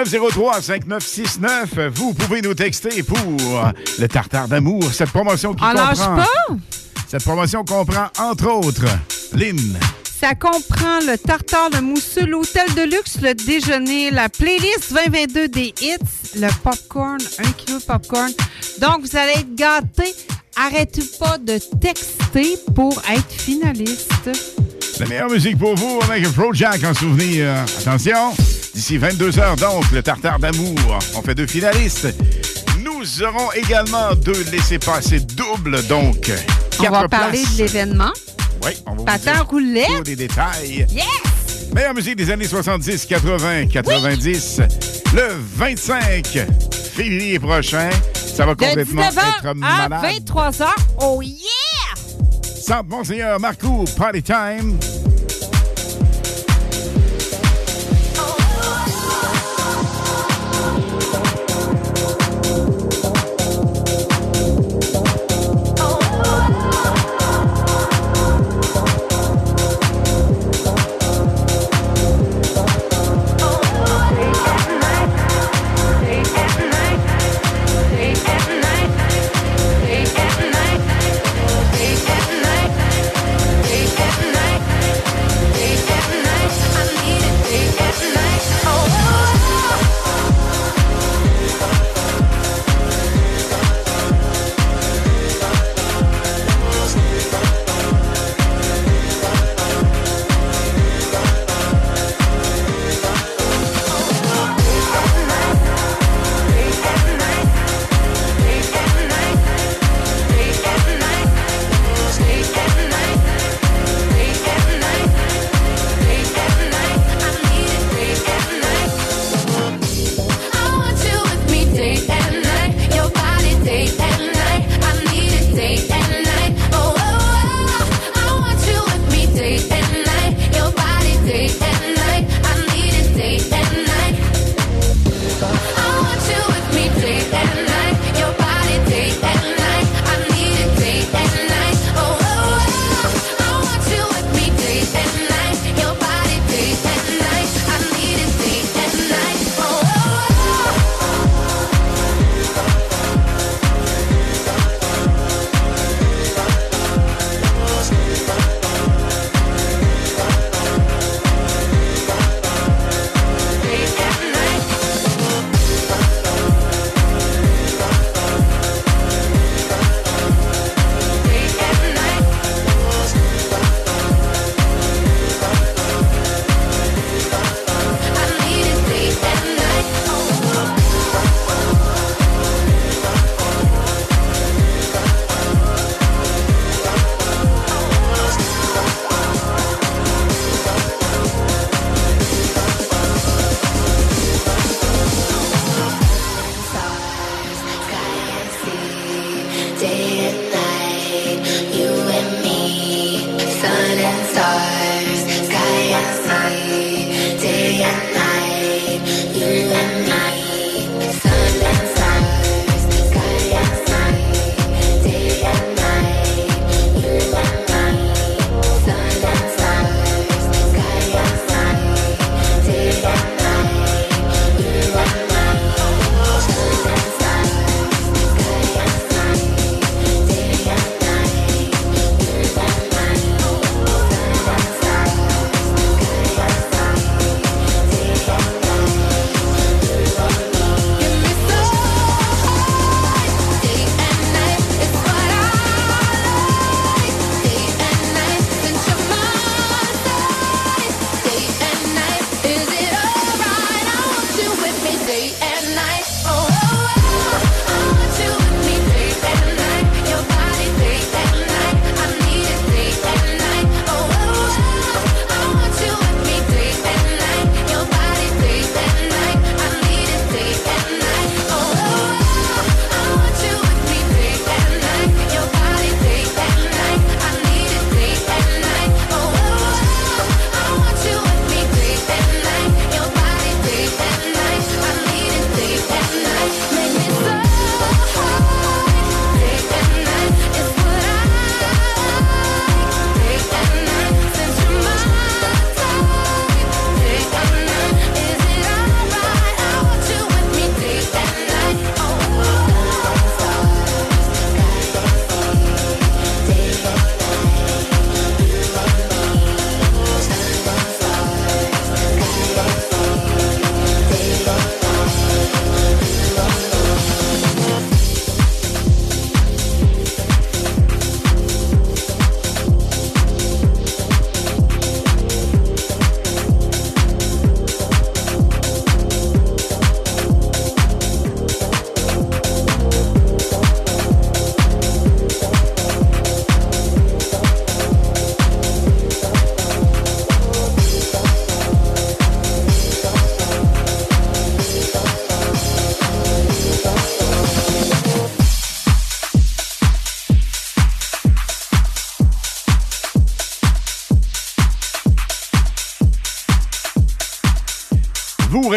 [0.04, 1.90] 903-5969.
[1.94, 3.18] Vous pouvez nous texter pour
[4.00, 4.84] le tartare d'amour.
[4.94, 5.86] Cette promotion qui On comprend...
[5.86, 6.28] lâche pas?
[7.08, 8.86] Cette promotion comprend, entre autres,
[9.34, 9.78] Lynn.
[10.20, 15.74] Ça comprend le tartare de mousseux, l'hôtel de luxe, le déjeuner, la playlist 2022 des
[15.82, 15.98] hits,
[16.36, 18.32] le popcorn, un kilo de popcorn.
[18.80, 20.14] Donc, vous allez être gâtés.
[20.56, 24.30] Arrêtez pas de texter pour être finaliste.
[25.00, 27.64] La meilleure musique pour vous avec Jack en souvenir.
[27.80, 28.34] Attention,
[28.80, 30.74] d'ici 22 heures donc, le tartare d'amour.
[31.14, 32.08] On fait deux finalistes.
[32.82, 36.32] Nous aurons également deux laissés-passer doubles, donc.
[36.80, 37.58] On va parler places.
[37.58, 38.14] de l'événement.
[38.64, 39.88] Oui, on va vous Patin dire roulette.
[39.98, 40.88] tous les détails.
[40.92, 41.06] Yes!
[41.76, 44.62] Meilleure musique des années 70, 80, 90.
[45.14, 45.28] Le
[45.58, 46.46] 25
[46.94, 47.90] février prochain.
[48.14, 50.06] Ça va De complètement 19h être à malade.
[50.26, 50.68] 23h.
[51.02, 51.36] Oh yeah!
[52.66, 54.80] Centre Monseigneur Marcoux, Party Time.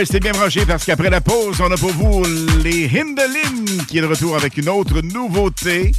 [0.03, 2.25] Vous restez bien branchés parce qu'après la pause, on a pour vous
[2.65, 5.93] les Hindelin qui est de retour avec une autre nouveauté.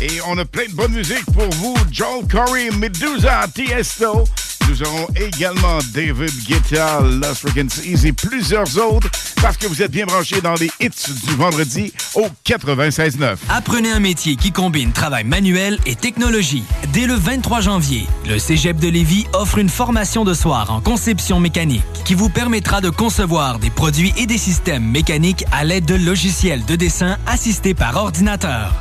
[0.00, 1.74] Et on a plein de bonne musique pour vous.
[1.90, 4.22] Joel Corey, Medusa, Tiesto.
[4.68, 9.10] Nous aurons également David Guetta, Lost Frequencies Easy, plusieurs autres,
[9.42, 10.90] parce que vous êtes bien branchés dans les hits
[11.26, 13.36] du vendredi au 96.9.
[13.48, 16.64] Apprenez un métier qui combine travail manuel et technologie.
[16.92, 21.40] Dès le 23 janvier, le Cégep de Lévis offre une formation de soir en conception
[21.40, 25.94] mécanique qui vous permettra de concevoir des produits et des systèmes mécaniques à l'aide de
[25.94, 28.72] logiciels de dessin assistés par ordinateur.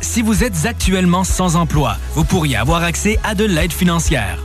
[0.00, 4.38] Si vous êtes actuellement sans emploi, vous pourriez avoir accès à de l'aide financière.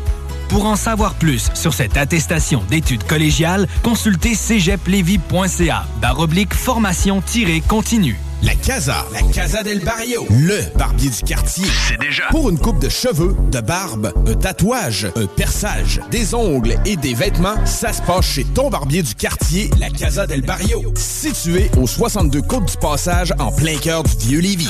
[0.49, 8.17] Pour en savoir plus sur cette attestation d'études collégiales, consultez cégeplevy.ca baroblique formation-continue.
[8.43, 11.65] La Casa, la Casa del Barrio, le barbier du quartier.
[11.87, 12.23] C'est déjà.
[12.29, 17.15] Pour une coupe de cheveux, de barbe, un tatouage, un perçage, des ongles et des
[17.15, 20.93] vêtements, ça se passe chez ton barbier du quartier, la Casa del Barrio.
[20.95, 24.69] Situé au 62 Côte du Passage, en plein cœur du vieux Lévis.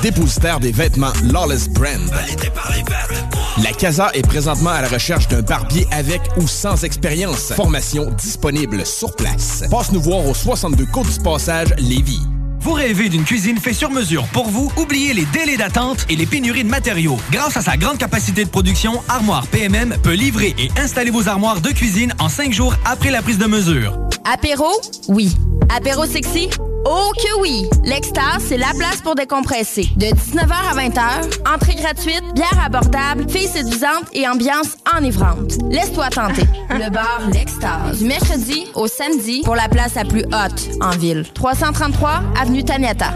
[0.00, 2.08] Dépositaire des vêtements Lawless Brand.
[3.62, 7.54] La Casa est présentement à la recherche d'un barbier avec ou sans expérience.
[7.54, 9.64] Formation disponible sur place.
[9.70, 12.20] Passe nous voir au 62 Côte du Passage, Lévis.
[12.60, 14.70] Vous rêvez d'une cuisine faite sur mesure pour vous?
[14.76, 17.16] Oubliez les délais d'attente et les pénuries de matériaux.
[17.32, 21.62] Grâce à sa grande capacité de production, Armoire PMM peut livrer et installer vos armoires
[21.62, 23.96] de cuisine en cinq jours après la prise de mesure.
[24.30, 24.68] Apéro?
[25.08, 25.34] Oui.
[25.74, 26.50] Apéro sexy?
[26.88, 27.68] Oh que oui!
[27.82, 29.88] L'Extase, c'est la place pour décompresser.
[29.96, 35.54] De 19h à 20h, entrée gratuite, bière abordable, filles séduisantes et ambiance enivrante.
[35.68, 36.44] Laisse-toi tenter.
[36.70, 37.98] Le bar L'Extase.
[37.98, 41.24] Du mercredi au samedi pour la place la plus haute en ville.
[41.34, 43.10] 333 Avenue Taniata.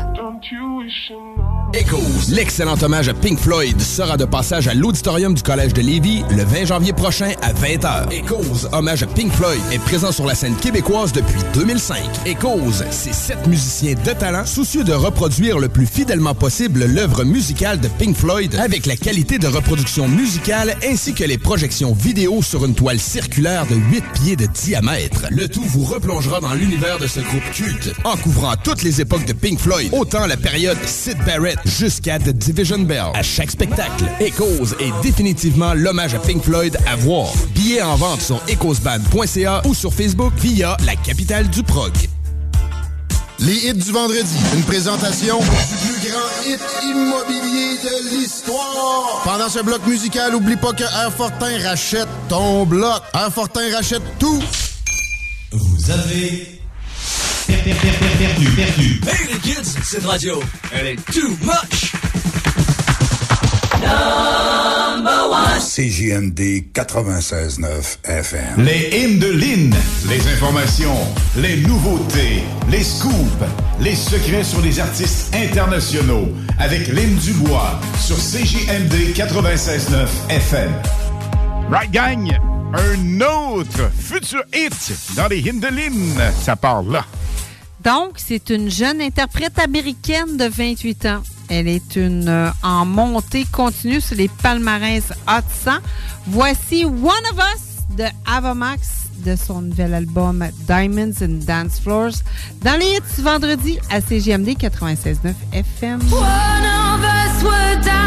[1.73, 2.35] Echoes.
[2.35, 6.43] L'excellent hommage à Pink Floyd sera de passage à l'auditorium du Collège de Lévis le
[6.43, 8.13] 20 janvier prochain à 20h.
[8.13, 11.99] Echoes, hommage à Pink Floyd, est présent sur la scène québécoise depuis 2005.
[12.27, 17.79] Echoes, c'est sept musiciens de talent soucieux de reproduire le plus fidèlement possible l'œuvre musicale
[17.79, 22.65] de Pink Floyd avec la qualité de reproduction musicale ainsi que les projections vidéo sur
[22.65, 25.27] une toile circulaire de 8 pieds de diamètre.
[25.31, 29.27] Le tout vous replongera dans l'univers de ce groupe culte en couvrant toutes les époques
[29.27, 33.07] de Pink Floyd, autant la période Sid Barrett jusqu'à The Division Bell.
[33.15, 37.29] À chaque spectacle, Echoes est définitivement l'hommage à Pink Floyd à voir.
[37.55, 41.93] Billets en vente sur echoesband.ca ou sur Facebook via la capitale du prog.
[43.41, 44.37] Les hits du vendredi.
[44.55, 49.23] Une présentation du plus grand hit immobilier de l'histoire.
[49.25, 53.03] Pendant ce bloc musical, oublie pas que Airfortin rachète ton bloc.
[53.15, 54.43] Airfortin rachète tout.
[55.53, 56.60] Vous avez
[57.75, 59.01] perdu, perdu, perdu.
[59.07, 60.41] Hey les kids, cette radio,
[60.73, 61.93] elle est too much.
[63.81, 65.61] Number one.
[65.61, 68.65] CJMD 96.9 FM.
[68.65, 69.75] Les hymnes de Lynn,
[70.09, 70.97] les informations,
[71.37, 73.45] les nouveautés, les scoops,
[73.81, 80.73] les secrets sur les artistes internationaux avec Lynn Dubois sur CJMD 96.9 FM.
[81.71, 82.31] Right Gang,
[82.75, 86.21] un autre futur hit dans les Hindelines.
[86.43, 87.05] Ça part là.
[87.85, 91.23] Donc, c'est une jeune interprète américaine de 28 ans.
[91.49, 95.73] Elle est une euh, en montée continue sur les palmarès Hot 100.
[96.27, 102.23] Voici One of Us de Avamax de son nouvel album Diamonds and Dance Floors
[102.63, 106.01] dans les hits vendredi à CGMD 96.9 FM.
[106.13, 108.00] One of us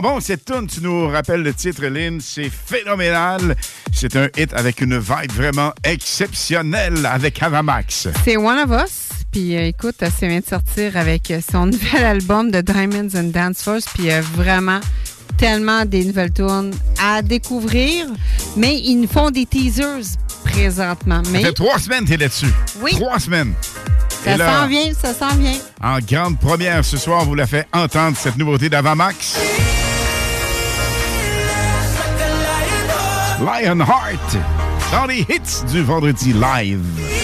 [0.00, 0.66] tellement bon cette tune.
[0.66, 2.20] Tu nous rappelles le titre, Lynn.
[2.20, 3.56] C'est phénoménal.
[3.92, 8.08] C'est un hit avec une vibe vraiment exceptionnelle avec Avamax.
[8.24, 9.08] C'est One of Us.
[9.32, 13.62] Puis euh, écoute, elle vient de sortir avec son nouvel album de Diamonds and Dance
[13.62, 13.84] Force.
[13.94, 14.80] Puis euh, vraiment
[15.36, 18.06] tellement des nouvelles tunes à découvrir.
[18.56, 21.22] Mais ils nous font des teasers présentement.
[21.30, 22.52] Mais Ça fait trois semaines que t'es là-dessus.
[22.80, 22.92] Oui.
[22.92, 23.54] Trois semaines.
[24.24, 25.58] ça s'en vient, ça s'en vient.
[25.82, 29.67] En grande première ce soir, on vous la fait entendre cette nouveauté d'Avamax.
[33.40, 34.36] Lionheart
[34.90, 37.17] dans les hits du vendredi live.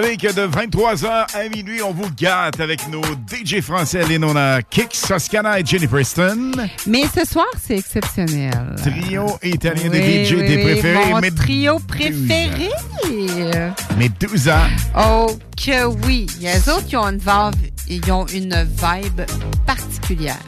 [0.00, 4.94] Savez que de 23h à minuit, on vous gâte avec nos DJ français, à Kick,
[4.94, 6.52] Suscana et Jenny Preston.
[6.86, 8.74] Mais ce soir, c'est exceptionnel.
[8.78, 11.10] Trio italien de Oui, DJ oui, des oui, préférés.
[11.10, 12.70] Mon mais trio préféré.
[13.98, 14.66] Mais 12 ans.
[14.96, 16.26] Oh que oui.
[16.40, 19.20] Les autres, ils ont une vibe, ils ont une vibe
[19.66, 20.40] particulière.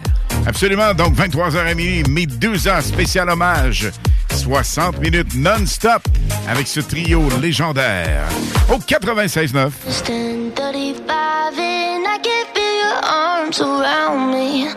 [0.46, 0.94] Absolument.
[0.94, 3.90] Donc, 23h à minuit, mes 12 ans, spécial hommage.
[4.34, 6.02] 60 minutes non-stop
[6.48, 8.28] avec ce trio légendaire.
[8.72, 9.72] Au 96.9.
[9.86, 14.68] It's 10:35 and I can feel your arms around me.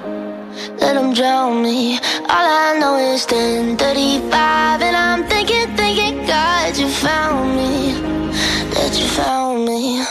[0.79, 1.99] Let them drown me.
[2.29, 7.95] All I know is 10:35 and I'm thinking, thinking, God, you found me.
[8.73, 10.01] That you found me.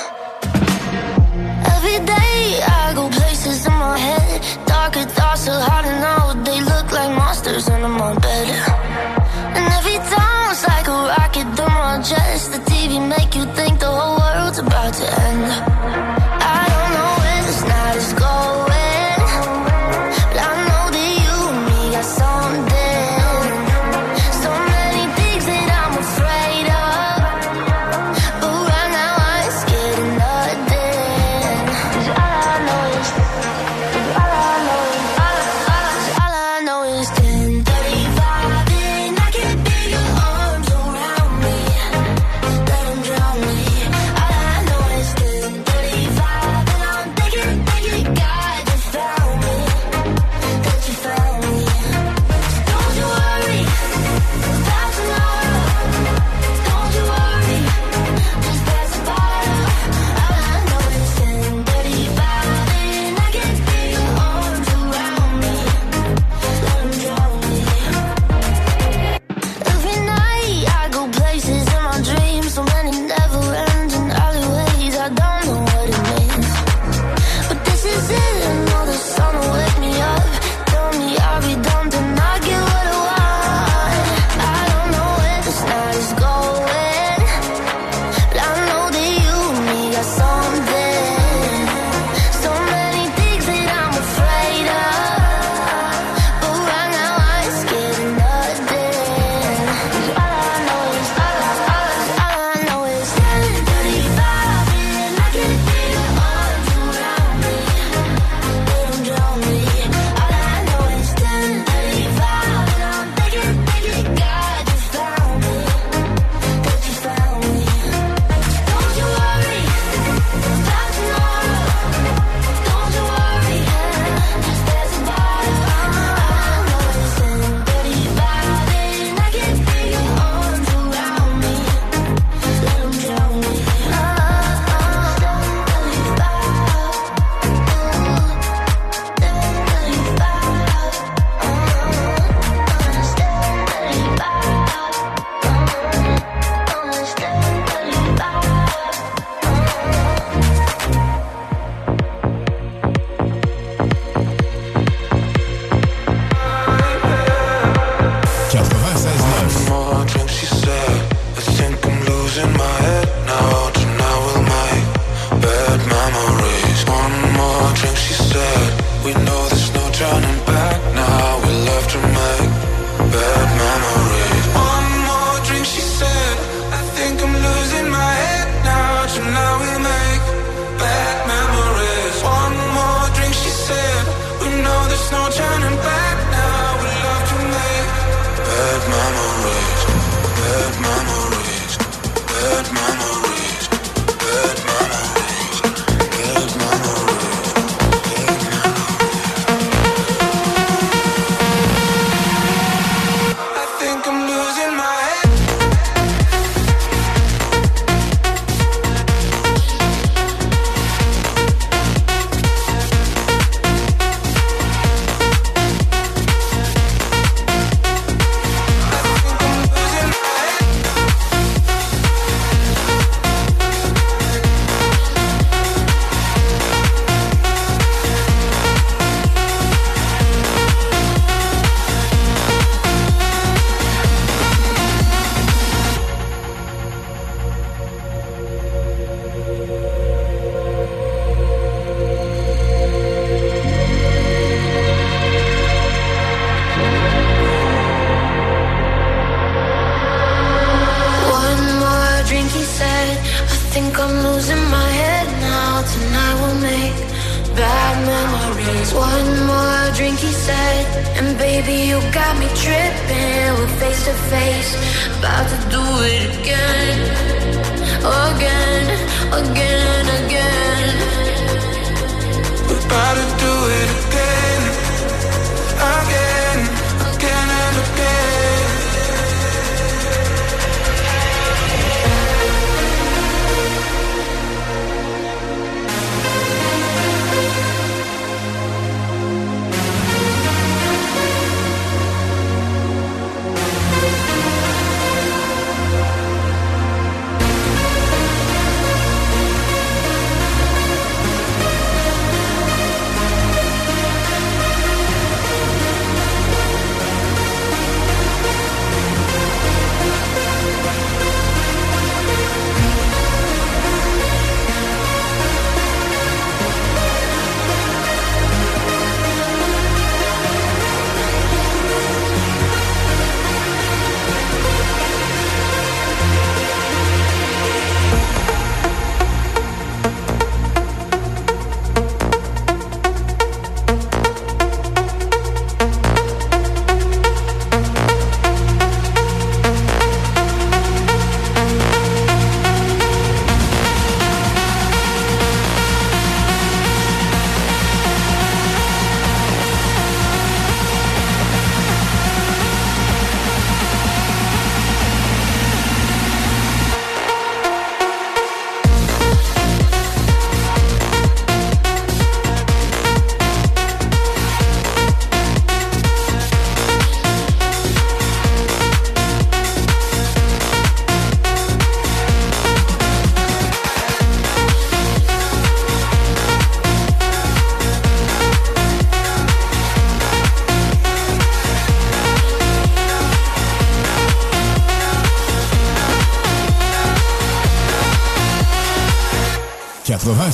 [1.74, 4.41] Every day I go places in my head.
[4.66, 6.45] Darker thoughts are hard to know.
[6.45, 8.26] They look like monsters under my bed.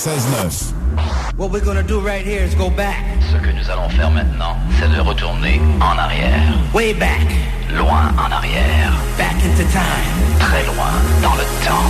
[0.05, 2.97] What we're gonna do right here is go back.
[3.31, 6.59] Ce que nous allons faire maintenant, c'est de retourner en arrière.
[6.75, 7.25] Way back.
[7.73, 8.93] Loin en arrière.
[9.17, 10.41] Back into time.
[10.41, 10.91] Très loin
[11.23, 11.87] dans le temps.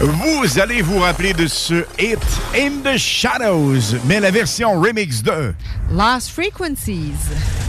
[0.00, 2.18] Vous allez vous rappeler de ce hit
[2.56, 5.52] In the Shadows, mais la version remix de
[5.90, 7.12] Lost Frequencies.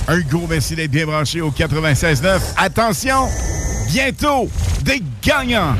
[0.08, 2.40] Un gros merci d'être bien branché au 96.9.
[2.56, 3.28] Attention,
[3.90, 4.50] bientôt
[4.84, 5.76] des gagnants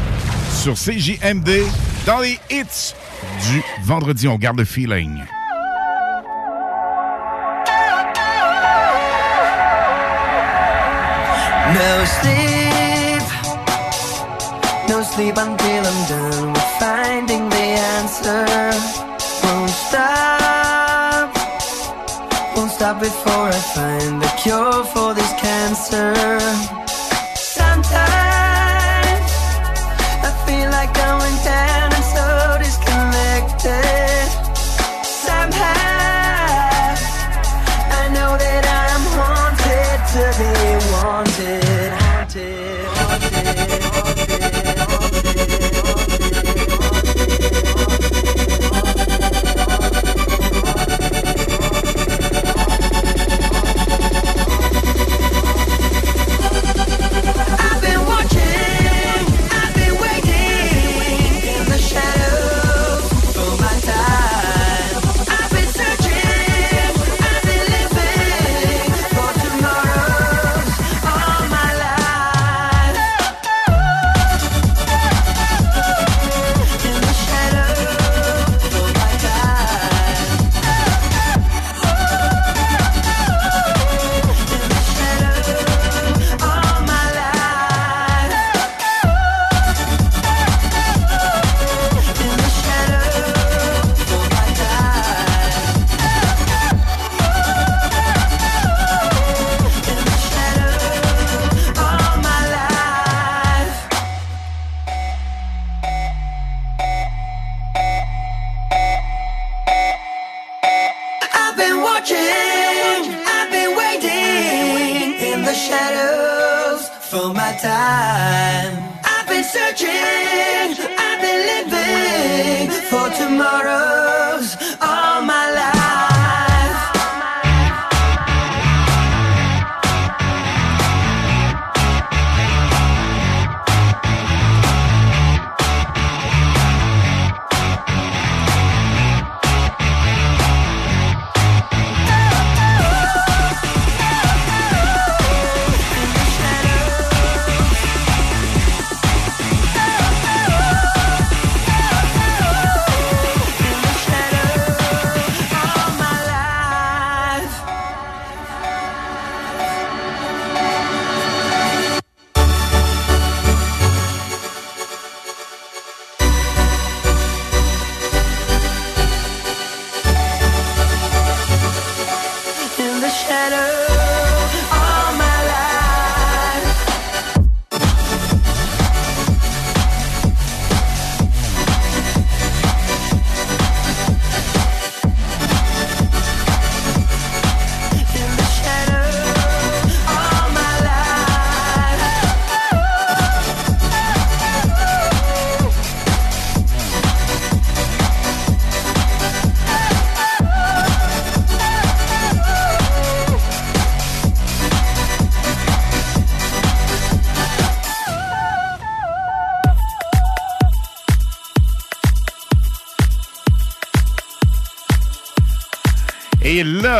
[0.54, 1.64] sur CJMD
[2.06, 2.94] dans les hits
[3.50, 4.28] du vendredi.
[4.28, 5.24] On garde le feeling.
[11.74, 13.24] No sleep,
[14.90, 17.68] no sleep until I'm done with finding the
[17.98, 18.46] answer.
[19.44, 21.34] Won't stop,
[22.56, 25.03] won't stop before I find the cure for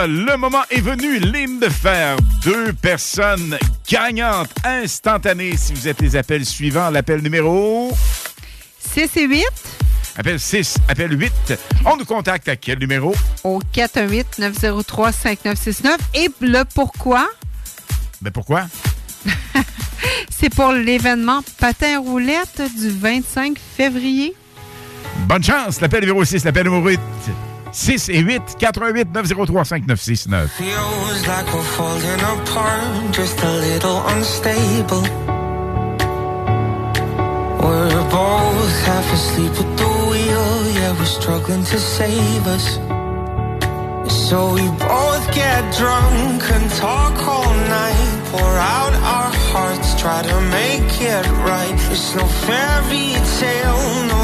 [0.08, 3.58] le moment est venu, l'hymne de faire deux personnes
[3.90, 6.90] gagnantes instantanées si vous êtes les appels suivants.
[6.90, 7.92] L'appel numéro
[8.80, 9.44] 6 et 8
[10.16, 11.54] Appel 6, appel 8.
[11.86, 13.14] On nous contacte à quel numéro?
[13.44, 15.98] au 418-903-5969.
[16.14, 17.28] Et le pourquoi,
[18.22, 18.68] Ben pourquoi?
[20.30, 24.36] c'est pour l'événement Patin Roulette du 25 février.
[25.28, 25.82] Bonne chance!
[25.82, 27.00] L'appel numéro 6, l'appel numéro 8.
[27.74, 30.48] 6 et 8, 88 903 5969.
[30.48, 35.02] Feels like we're falling apart, just a little unstable.
[37.64, 42.78] We're both half asleep at the wheel, yeah, we're struggling to save us.
[44.30, 50.42] So we both get drunk and talk all night, pour out our hearts, try to
[50.42, 51.74] make it right.
[51.92, 54.24] It's no fairy tale, no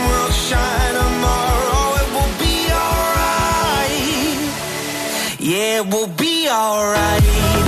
[5.81, 7.60] it will be alright.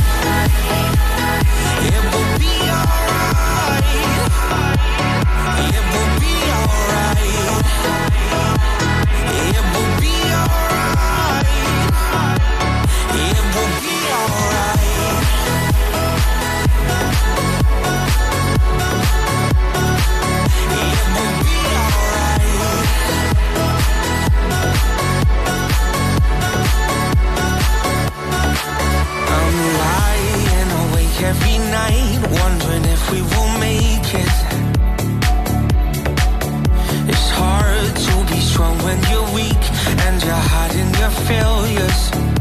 [41.94, 42.33] house.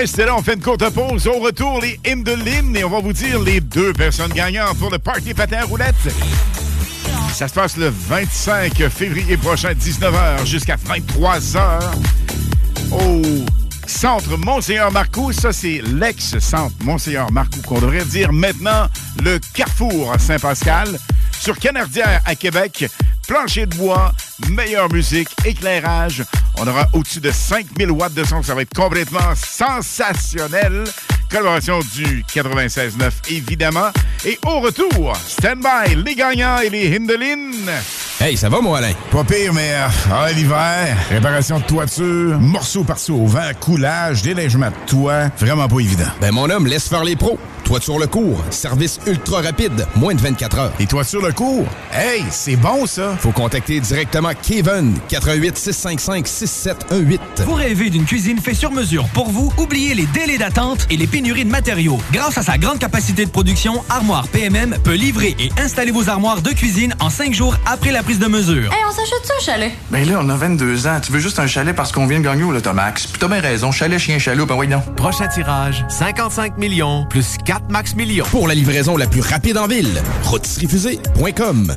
[0.00, 1.26] Restez là, on fait une courte pause.
[1.26, 4.78] Au retour, les hymnes de l'hymne et on va vous dire les deux personnes gagnantes
[4.78, 5.94] pour le Party Patin Roulette.
[7.34, 11.80] Ça se passe le 25 février prochain, 19h jusqu'à 23h
[12.92, 13.20] au
[13.86, 18.86] Centre Monseigneur Marcoux, ça c'est l'ex-centre Monseigneur Marcoux, qu'on devrait dire maintenant
[19.22, 20.98] le Carrefour Saint-Pascal.
[21.38, 22.86] Sur Canardière à Québec,
[23.30, 24.10] plancher de bois,
[24.48, 26.24] meilleure musique, éclairage.
[26.58, 30.82] On aura au-dessus de 5000 watts de son, ça va être complètement sensationnel.
[31.30, 33.90] Collaboration du 96.9, évidemment.
[34.24, 37.70] Et au retour, stand-by, les gagnants et les Hindelines.
[38.20, 38.92] Hey, ça va, moi, Alain?
[39.12, 44.70] Pas pire, mais euh, ah, l'hiver, réparation de toiture, morceaux par-ci au vent, coulage, délègement
[44.70, 46.10] de toit, vraiment pas évident.
[46.20, 47.38] Ben, mon homme, laisse faire les pros.
[47.70, 50.72] Toiture le cours, service ultra rapide, moins de 24 heures.
[50.80, 51.68] Et toiture le cours?
[51.92, 53.16] Hey, c'est bon, ça!
[53.20, 57.20] Faut contacter directement Kevin, 88 655 6718.
[57.46, 59.52] Vous rêvez d'une cuisine faite sur mesure pour vous?
[59.56, 62.00] Oubliez les délais d'attente et les pénuries de matériaux.
[62.10, 66.42] Grâce à sa grande capacité de production, Armoire PMM peut livrer et installer vos armoires
[66.42, 68.72] de cuisine en 5 jours après la prise de mesure.
[68.72, 69.72] Hey, on s'achète ça un chalet?
[69.92, 70.98] Ben là, on a 22 ans.
[71.00, 73.06] Tu veux juste un chalet parce qu'on vient de gagner au Lotomax.
[73.06, 73.70] Puis t'as bien raison.
[73.70, 74.82] Chalet, chien, chaloup, ben oui, non.
[74.96, 77.94] Prochain tirage, 55 millions plus 4 max.
[78.30, 81.76] Pour la livraison la plus rapide en ville, rôtisseriefusée.com.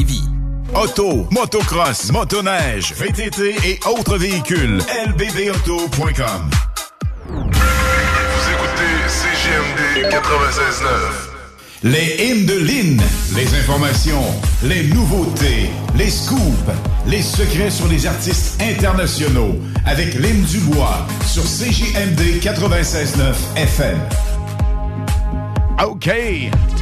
[0.00, 0.24] Lévis.
[0.74, 4.78] Auto, motocross, motoneige, VTT et autres véhicules.
[5.08, 6.50] lbbauto.com
[7.28, 7.50] Vous
[8.54, 11.30] écoutez CGMD 96.9.
[11.82, 13.02] Les hymnes de Lynn,
[13.36, 14.24] les informations,
[14.62, 16.40] les nouveautés, les scoops,
[17.06, 23.98] les secrets sur les artistes internationaux avec Lynn Dubois sur CJMD 96.9 FM.
[25.84, 26.10] OK.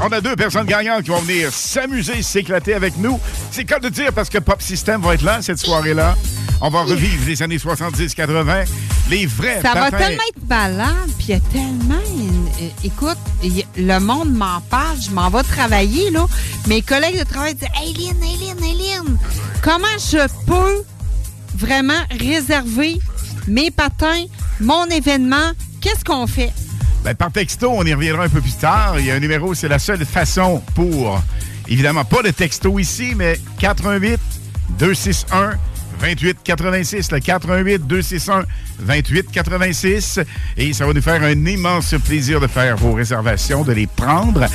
[0.03, 3.19] On a deux personnes gagnantes qui vont venir s'amuser, s'éclater avec nous.
[3.51, 6.17] C'est cas de dire parce que Pop System va être là cette soirée-là.
[6.61, 8.65] On va revivre les années 70-80.
[9.11, 12.03] Les vrais Ça va tellement être malade, puis il y a tellement.
[12.17, 13.17] une- euh, écoute,
[13.77, 16.27] le monde m'en parle, je m'en vais travailler, là.
[16.67, 19.17] Mes collègues de travail disent Hey, Lynn, hey, Lynn, hey, Lynn,
[19.63, 20.83] comment je peux
[21.57, 22.99] vraiment réserver
[23.47, 24.25] mes patins,
[24.61, 25.53] mon événement?
[25.81, 26.53] Qu'est-ce qu'on fait?
[27.09, 29.01] Ben, par texto, on y reviendra un peu plus tard.
[29.01, 31.19] Il y a un numéro, c'est la seule façon pour,
[31.67, 34.21] évidemment, pas le texto ici, mais 88
[34.79, 35.53] 261
[35.99, 38.45] 2886, le 418 261
[38.81, 40.21] 2886.
[40.57, 44.47] Et ça va nous faire un immense plaisir de faire vos réservations, de les prendre.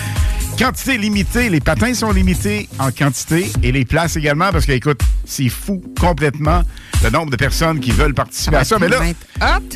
[0.57, 5.02] Quantité limitée, les patins sont limités en quantité et les places également parce que, écoute,
[5.26, 6.61] c'est fou complètement
[7.03, 8.78] le nombre de personnes qui veulent participer à ça.
[8.80, 8.99] Mais là,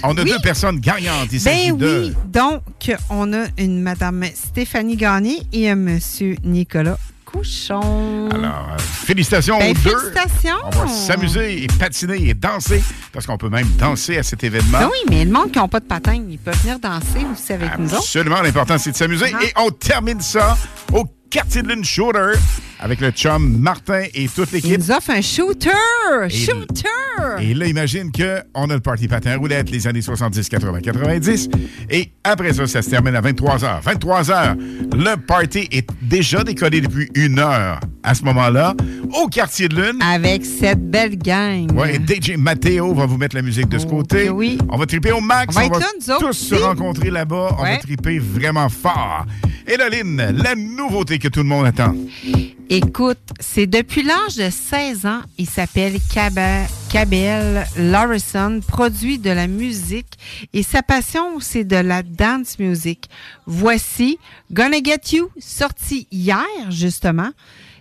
[0.03, 0.29] on a Oui.
[0.31, 1.29] deux personnes gagnantes.
[1.31, 2.01] Il s'agit Ben de...
[2.09, 2.61] oui, donc
[3.09, 6.99] on a une Madame Stéphanie Gagné et un Monsieur Nicolas
[7.31, 8.29] Couchon.
[8.33, 9.97] Alors, euh, félicitations Ben, aux deux.
[9.97, 10.55] félicitations.
[10.63, 12.81] On va s'amuser et patiner et danser
[13.11, 14.79] parce qu'on peut même danser à cet événement.
[14.79, 17.51] Ben oui, mais le monde qui n'a pas de patins, ils peuvent venir danser aussi
[17.53, 17.97] avec nous autres.
[17.97, 19.33] Absolument, l'important c'est de s'amuser.
[19.33, 19.43] Ah.
[19.43, 20.57] Et on termine ça
[20.93, 22.31] au quartier de lune shooter
[22.79, 24.77] avec le chum Martin et toute Il l'équipe.
[24.79, 25.69] nous offre un shooter!
[26.25, 26.83] Et- shooter!
[27.41, 31.49] Et là, imagine qu'on a le party patin roulette les années 70, 80, 90.
[31.89, 33.81] Et après ça, ça se termine à 23h.
[33.83, 34.55] 23h,
[34.95, 38.75] le party est déjà décollé depuis une heure à ce moment-là
[39.21, 39.99] au quartier de lune.
[40.01, 41.71] Avec cette belle gang.
[41.75, 44.29] Ouais, DJ Matteo va vous mettre la musique de ce côté.
[44.29, 44.57] oui.
[44.69, 45.55] On va triper au max.
[45.57, 45.85] On va là,
[46.19, 46.45] tous aussi.
[46.49, 47.55] se rencontrer là-bas.
[47.57, 49.25] On va triper vraiment fort.
[49.65, 51.95] Et là, Lynn, la nouveauté que tout le monde attend.
[52.69, 60.17] Écoute, c'est depuis l'âge de 16 ans, il s'appelle Cabell Lorison, produit de la musique
[60.51, 63.09] et sa passion, c'est de la dance music.
[63.45, 64.19] Voici
[64.51, 67.29] Gonna Get You, sorti hier, justement,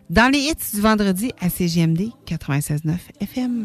[0.09, 3.65] dans les hits du vendredi à CGMD 96.9 FM.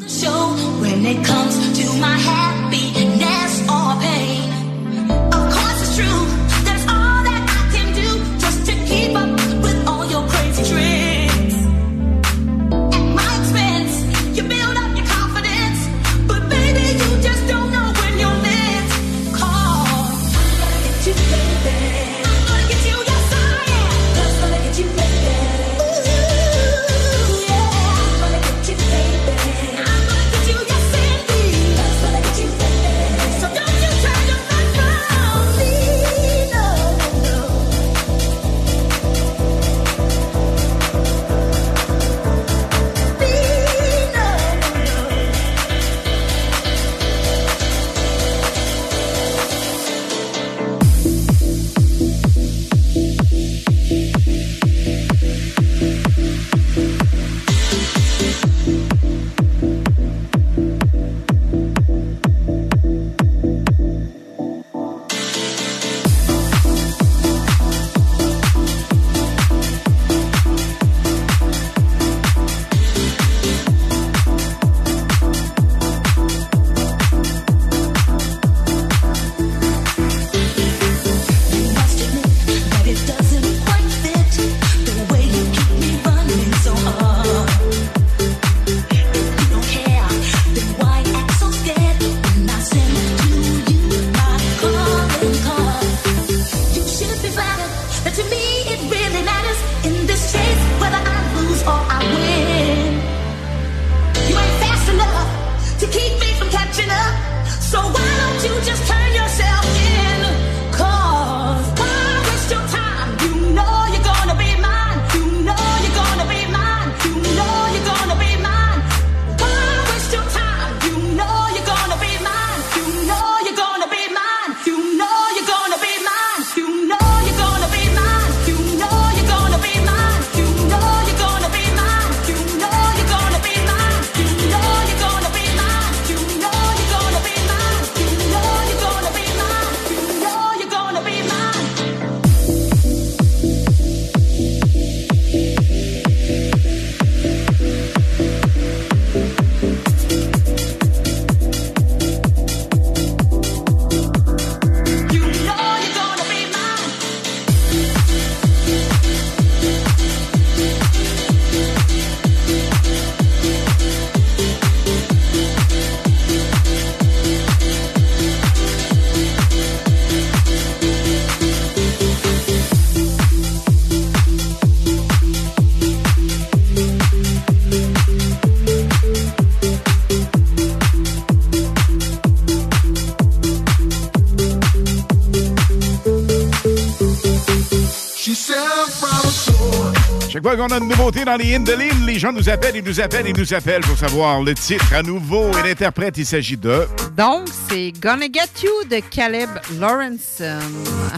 [190.41, 192.99] chaque fois qu'on a une nouveauté dans les Indolines, les gens nous appellent, ils nous
[192.99, 196.17] appellent, ils nous appellent pour savoir le titre à nouveau et l'interprète.
[196.17, 196.87] Il s'agit de.
[197.15, 199.49] Donc, c'est Gonna Get You de Caleb
[199.79, 200.41] Lawrence.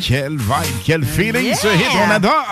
[0.02, 2.45] Quel vibe, quel feeling ce hit, on adore!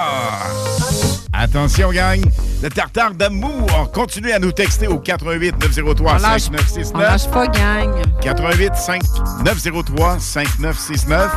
[1.34, 2.22] Attention, gang.
[2.62, 3.92] Le tartare d'amour.
[3.94, 6.94] Continuez à nous texter au 88 903 on 5969.
[6.94, 7.92] Lâche, on lâche pas, gang.
[8.22, 9.02] 88 5
[9.44, 11.32] 903 5969.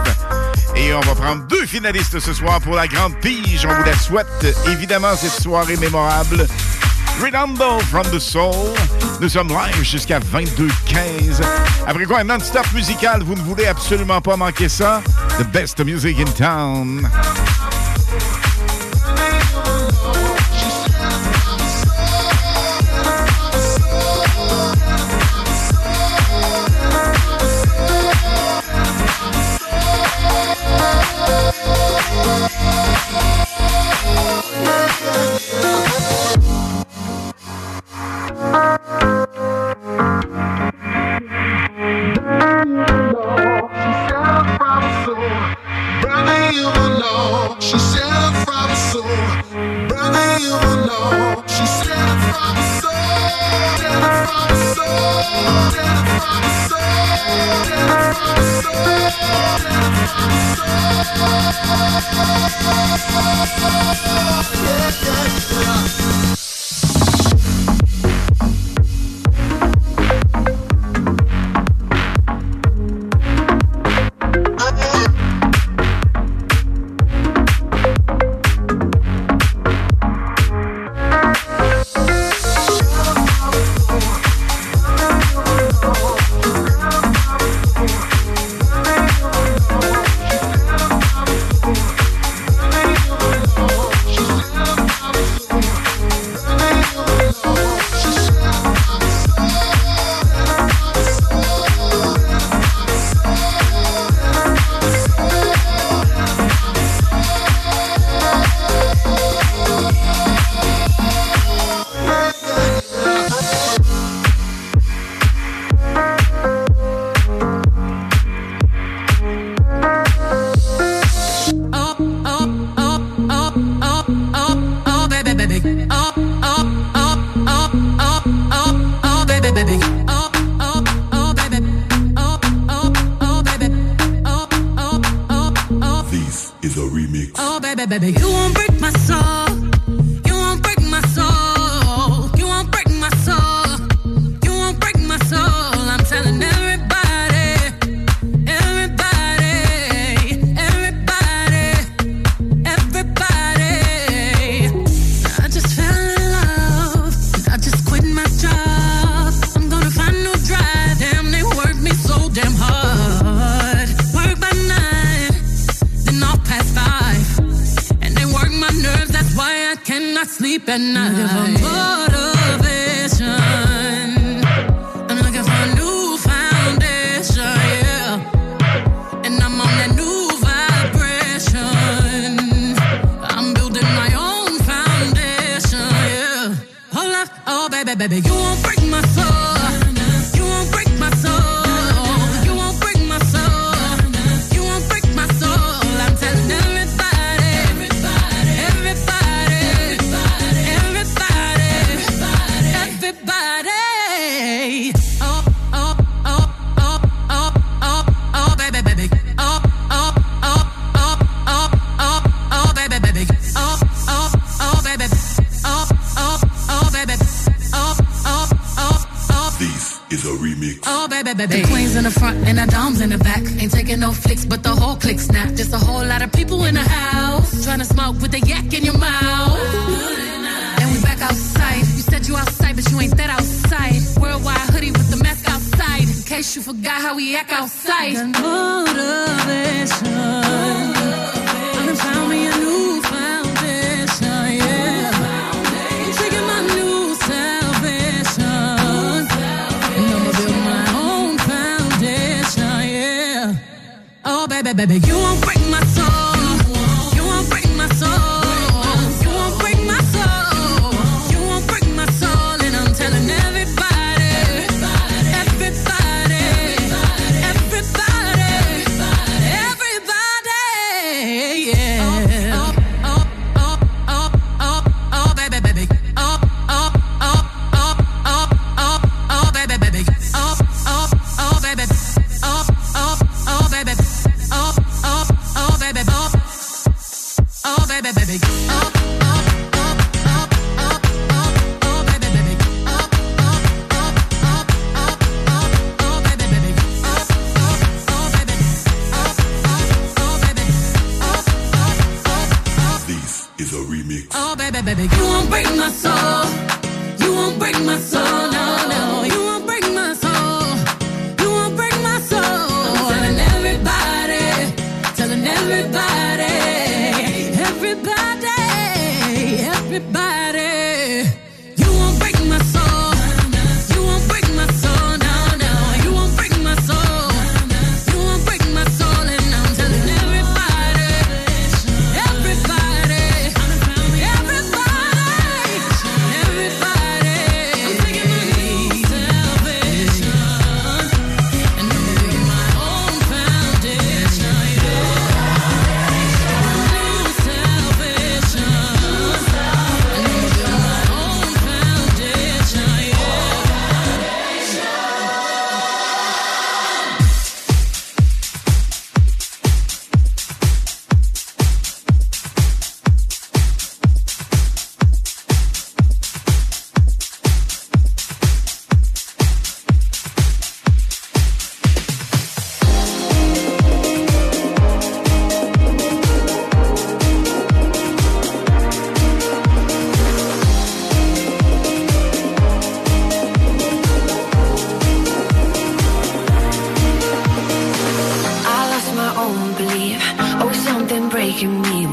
[0.76, 3.66] Et on va prendre deux finalistes ce soir pour la grande pige.
[3.66, 6.46] On vous la souhaite évidemment cette soirée mémorable.
[7.22, 8.74] Redondo from the Soul.
[9.20, 11.42] Nous sommes live jusqu'à 22h15.
[11.86, 15.01] Après quoi, un non-stop musical, vous ne voulez absolument pas manquer ça.
[15.38, 17.09] The best music in town.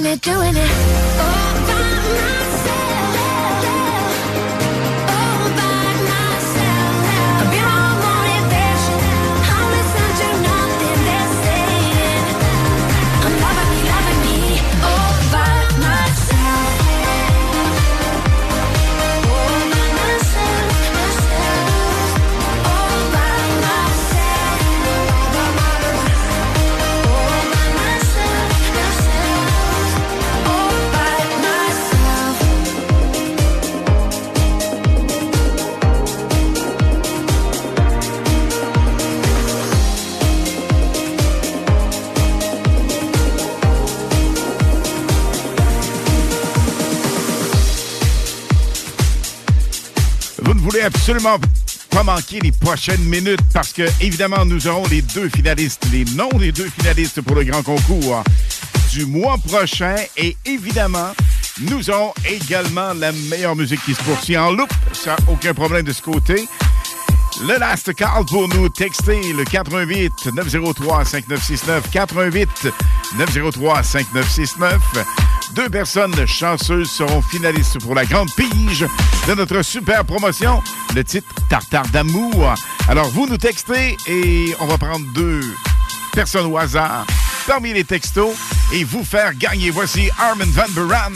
[0.00, 0.97] doing it, doing it.
[50.88, 51.38] absolument
[51.90, 56.30] pas manquer les prochaines minutes parce que, évidemment, nous aurons les deux finalistes, les noms
[56.38, 58.24] des deux finalistes pour le grand concours hein,
[58.92, 59.96] du mois prochain.
[60.16, 61.12] Et évidemment,
[61.60, 64.70] nous aurons également la meilleure musique qui se poursuit en loop.
[64.92, 66.48] Ça, aucun problème de ce côté.
[67.42, 72.68] Le last call pour nous texter le 88 903 5969 88
[73.18, 74.80] 903 5969
[75.58, 78.86] deux personnes chanceuses seront finalistes pour la grande pige
[79.26, 80.62] de notre super promotion,
[80.94, 82.54] le titre Tartare d'amour.
[82.88, 85.40] Alors, vous nous textez et on va prendre deux
[86.12, 87.04] personnes au hasard
[87.44, 88.36] parmi les textos
[88.72, 89.70] et vous faire gagner.
[89.70, 91.12] Voici Armin Van Buren.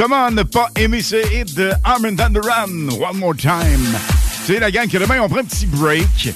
[0.00, 3.98] Comment ne pas aimer ce hit de Armin Van Buren, One More Time?
[4.46, 6.32] C'est la gang que demain, on prend un petit break.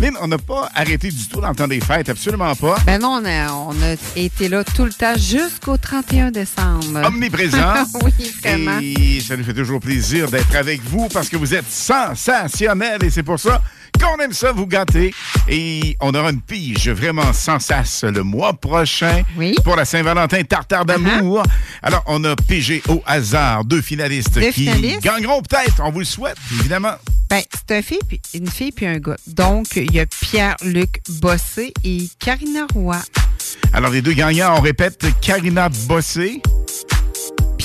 [0.00, 2.78] Lynn, on n'a pas arrêté du tout dans le temps des fêtes, absolument pas.
[2.86, 7.02] Ben non, on a, on a été là tout le temps jusqu'au 31 décembre.
[7.04, 7.84] Omniprésent.
[8.02, 8.78] oui, vraiment.
[8.80, 13.10] Et ça nous fait toujours plaisir d'être avec vous parce que vous êtes sensationnels et
[13.10, 13.60] c'est pour ça
[13.98, 15.12] qu'on aime ça vous gâter.
[15.48, 19.22] Et on aura une pige vraiment sans sas le mois prochain
[19.64, 21.42] pour la Saint-Valentin Tartare d'amour.
[21.82, 25.02] Alors, on a pigé au hasard deux finalistes Deux qui finalistes?
[25.02, 25.80] gagneront peut-être.
[25.84, 26.94] On vous le souhaite, évidemment.
[27.28, 29.16] Ben, c'est un fille, puis- une fille puis un gars.
[29.26, 32.98] Donc, il y a Pierre-Luc Bossé et Karina Roy.
[33.72, 36.40] Alors, les deux gagnants, on répète, Karina Bossé.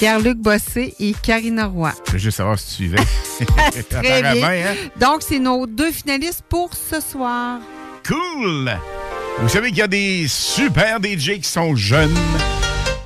[0.02, 1.94] Pierre-Luc Bossé et Karina Roy.
[2.08, 2.98] Je veux juste savoir si tu suivais.
[3.88, 4.50] Très Apparemment, bien.
[4.72, 4.76] hein?
[5.00, 7.60] Donc, c'est nos deux finalistes pour ce soir.
[8.08, 8.72] Cool!
[9.40, 12.18] Vous savez qu'il y a des super DJ qui sont jeunes,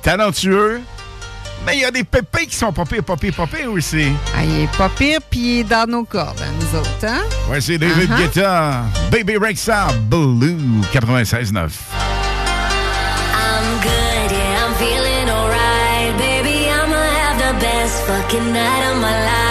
[0.00, 0.80] talentueux,
[1.66, 4.06] Mais il y a des pépés qui sont pas pires, pas pires, pas pires aussi.
[4.34, 7.20] Ah, il est pas pire, puis il est dans nos cordes, hein, nous autres, hein?
[7.50, 8.16] Ouais, c'est David Uh-huh.
[8.22, 10.56] Guetta, Baby Rexa, Blue
[10.94, 11.52] 96.9.
[13.34, 14.05] I'm good,
[18.06, 19.45] fucking night of my life.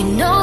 [0.00, 0.39] You know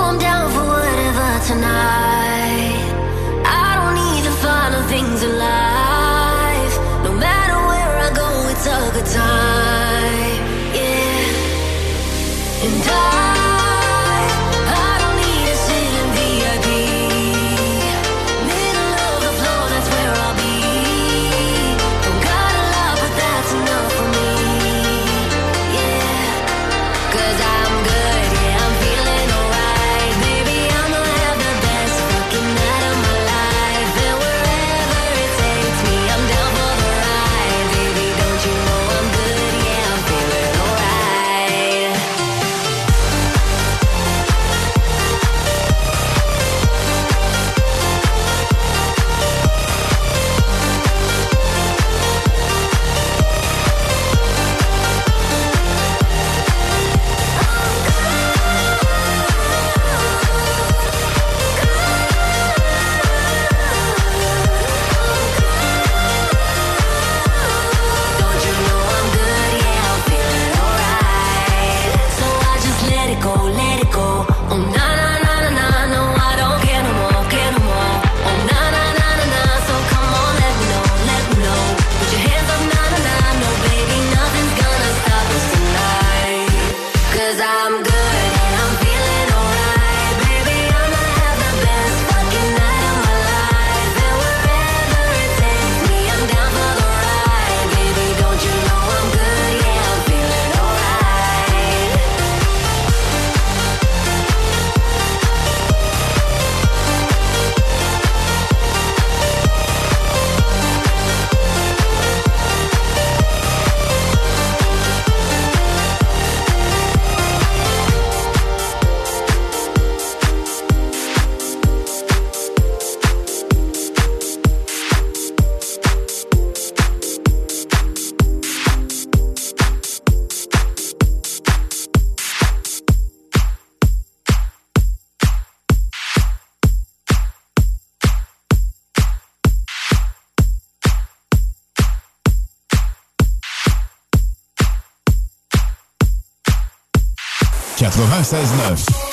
[148.27, 149.06] 96.9.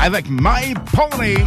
[0.00, 1.38] Avec My Pony.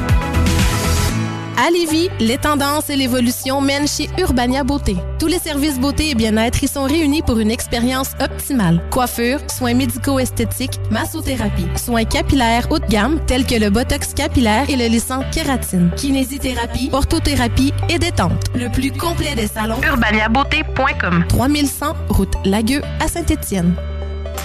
[1.63, 4.95] À Lévis, les tendances et l'évolution mènent chez Urbania Beauté.
[5.19, 8.81] Tous les services beauté et bien-être y sont réunis pour une expérience optimale.
[8.89, 14.75] Coiffure, soins médico-esthétiques, massothérapie, soins capillaires haut de gamme tels que le botox capillaire et
[14.75, 18.43] le lissant kératine, kinésithérapie, orthothérapie et détente.
[18.55, 19.79] Le plus complet des salons.
[19.83, 23.75] urbaniabeauté.com 3100 route Lagueux à Saint-Étienne.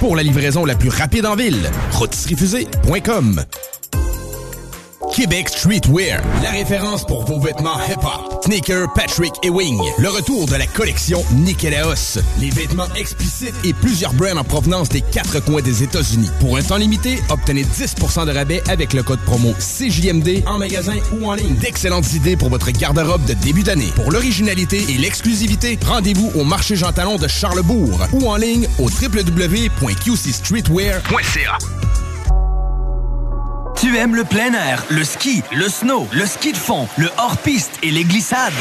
[0.01, 3.43] Pour la livraison la plus rapide en ville, rôtisseriefusée.com.
[5.16, 8.44] Québec Streetwear, la référence pour vos vêtements hip-hop.
[8.44, 9.80] Sneaker, Patrick et Wing.
[9.97, 12.18] Le retour de la collection Nikélaos.
[12.38, 16.28] Les vêtements explicites et plusieurs brands en provenance des quatre coins des États-Unis.
[16.38, 20.97] Pour un temps limité, obtenez 10% de rabais avec le code promo CJMD en magasin
[21.18, 21.55] ou en ligne.
[21.55, 23.93] D'excellentes idées pour votre garde-robe de début d'année.
[23.94, 28.90] Pour l'originalité et l'exclusivité, rendez-vous au marché Jean Talon de Charlebourg ou en ligne au
[28.90, 31.59] www.qcstreetwear.ca.
[33.77, 37.73] Tu aimes le plein air, le ski, le snow, le ski de fond, le hors-piste
[37.82, 38.55] et les glissades?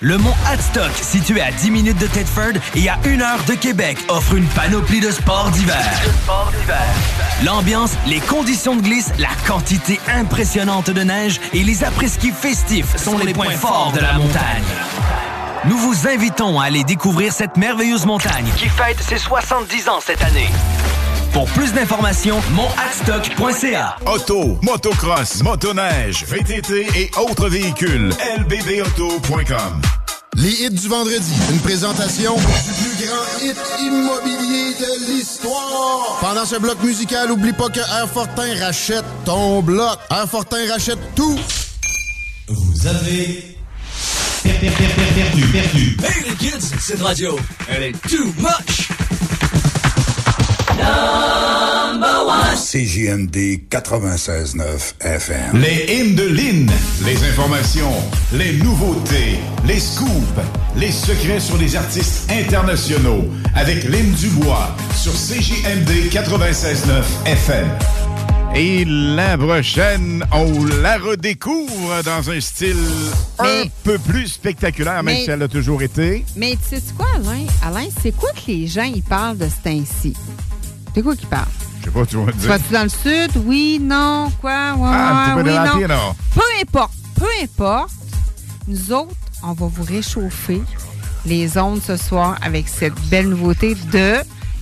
[0.00, 3.98] Le mont Hadstock, situé à 10 minutes de Thetford et à 1 heure de Québec,
[4.08, 5.88] offre une panoplie de sports d'hiver.
[7.44, 13.18] L'ambiance, les conditions de glisse, la quantité impressionnante de neige et les après-ski festifs sont
[13.18, 14.64] les points forts de la montagne.
[15.66, 20.22] Nous vous invitons à aller découvrir cette merveilleuse montagne qui fête ses 70 ans cette
[20.22, 20.48] année.
[21.32, 23.96] Pour plus d'informations, monadstock.ca.
[24.06, 28.10] Auto, motocross, motoneige, VTT et autres véhicules.
[28.38, 29.80] lbbauto.com.
[30.34, 31.32] Les hits du vendredi.
[31.50, 36.18] Une présentation du plus grand hit immobilier de l'histoire.
[36.20, 39.98] Pendant ce bloc musical, oublie pas que Airfortin rachète ton bloc.
[40.10, 41.38] Airfortin rachète tout.
[42.48, 43.56] Vous avez
[44.42, 45.96] per- per- per- per- perdu, perdu.
[46.04, 47.38] Hey les kids, cette radio,
[47.68, 48.88] elle est too much.
[52.54, 55.58] CJMD 96.9 FM.
[55.60, 56.70] Les hymnes de Lynn,
[57.04, 57.92] les informations,
[58.32, 60.10] les nouveautés, les scoops,
[60.76, 63.24] les secrets sur les artistes internationaux
[63.54, 67.68] avec Lynn Dubois sur CJMD 96.9 FM.
[68.54, 72.76] Et la prochaine, on la redécouvre dans un style
[73.38, 76.24] un peu plus spectaculaire, même Mais- si elle a toujours été.
[76.36, 77.46] Mais tu sais quoi, Alain?
[77.66, 80.14] Alain, c'est quoi que les gens ils parlent de ce temps-ci?
[80.94, 81.46] C'est quoi qu'ils parlent?
[81.80, 82.48] Je sais pas, tu vas me Tu dire.
[82.48, 83.42] vas-tu dans le sud?
[83.44, 84.74] Oui, non, quoi?
[84.74, 85.62] Ouais, Ah, ouais, oui, non.
[85.64, 85.94] latino.
[86.34, 87.90] Peu importe, peu importe.
[88.68, 90.62] Nous autres, on va vous réchauffer
[91.26, 94.16] les ondes ce soir avec cette belle nouveauté de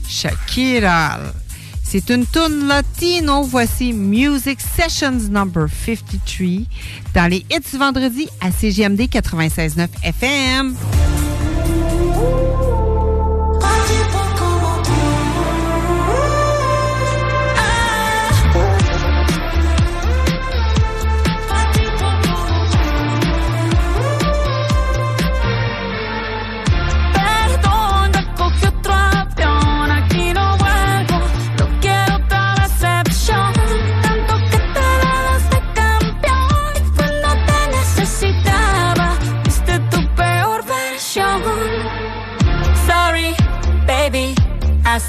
[0.08, 1.18] Shakira.
[1.82, 3.42] C'est une tune latino.
[3.42, 6.66] Voici Music Sessions Number 53
[7.14, 10.76] dans les hits du vendredi à CGMD 96.9 FM.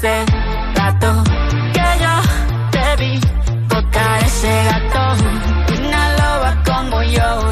[0.02, 0.24] Hace
[0.74, 1.22] rato
[1.72, 3.20] que yo te vi
[3.68, 5.24] tocar ese gato.
[5.78, 7.51] Una loba como yo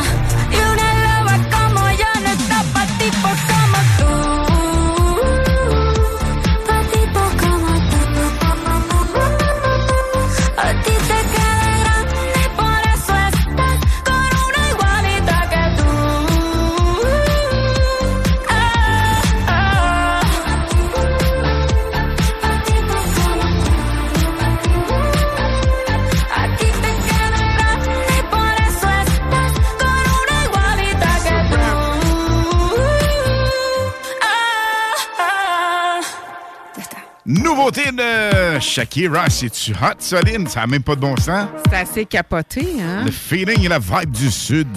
[37.61, 40.47] Nouveauté de Shakira, c'est-tu hot, Soline?
[40.47, 41.47] Ça n'a même pas de bon sens.
[41.69, 43.03] C'est assez capoté, hein?
[43.05, 44.67] Le feeling et la vibe du sud.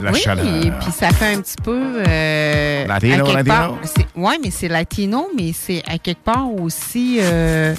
[0.00, 0.46] La oui, chaleur.
[0.80, 2.04] puis ça fait un petit peu...
[2.06, 3.78] Euh, Latino, latino?
[4.14, 7.74] Ouais, mais c'est latino, mais c'est à quelque part aussi euh,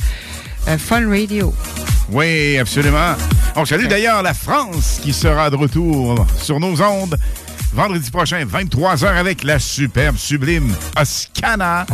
[0.67, 1.53] euh, fun radio.
[2.09, 3.13] Oui, absolument.
[3.55, 7.17] On salue d'ailleurs la France qui sera de retour sur nos ondes
[7.73, 11.85] vendredi prochain, 23h, avec la superbe, sublime Oscana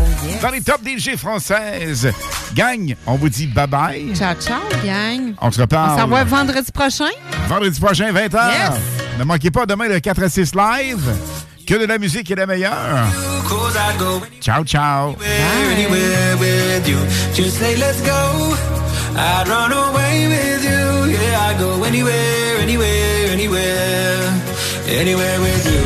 [0.41, 2.11] dans les top DJ françaises.
[2.53, 4.15] Gang, on vous dit bye-bye.
[4.15, 5.33] Ciao, ciao, gang.
[5.41, 5.93] On se reparle.
[5.93, 7.09] On s'en voit vendredi prochain.
[7.47, 8.51] Vendredi prochain, 20h.
[8.51, 8.79] Yes.
[9.19, 11.15] Ne manquez pas demain le 4 à 6 live.
[11.67, 13.05] Que de la musique est la meilleure.
[14.41, 15.15] Ciao, ciao.
[19.19, 21.09] I'd run away with you.
[21.09, 23.06] Yeah, go anywhere, anywhere.
[24.89, 25.83] Anywhere with you.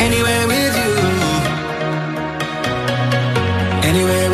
[0.00, 0.92] Anywhere with you.
[3.88, 4.33] Anywhere with.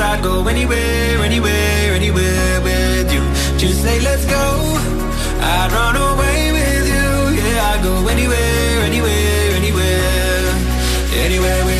[0.00, 3.20] I'd go anywhere, anywhere, anywhere with you.
[3.58, 4.44] Just say let's go,
[5.40, 7.36] I'd run away with you.
[7.36, 10.54] Yeah, I'd go anywhere, anywhere, anywhere,
[11.24, 11.79] anywhere with you.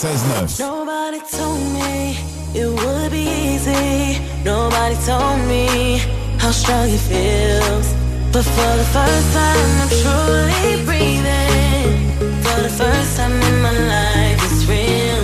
[0.00, 0.58] 96.9.
[0.60, 2.16] Nobody told me
[2.54, 4.18] it would be easy.
[4.42, 5.98] Nobody told me
[6.38, 7.92] how strong it feels.
[8.32, 12.16] But for the first time, I'm truly breathing.
[12.40, 15.20] For the first time in my life, it's real.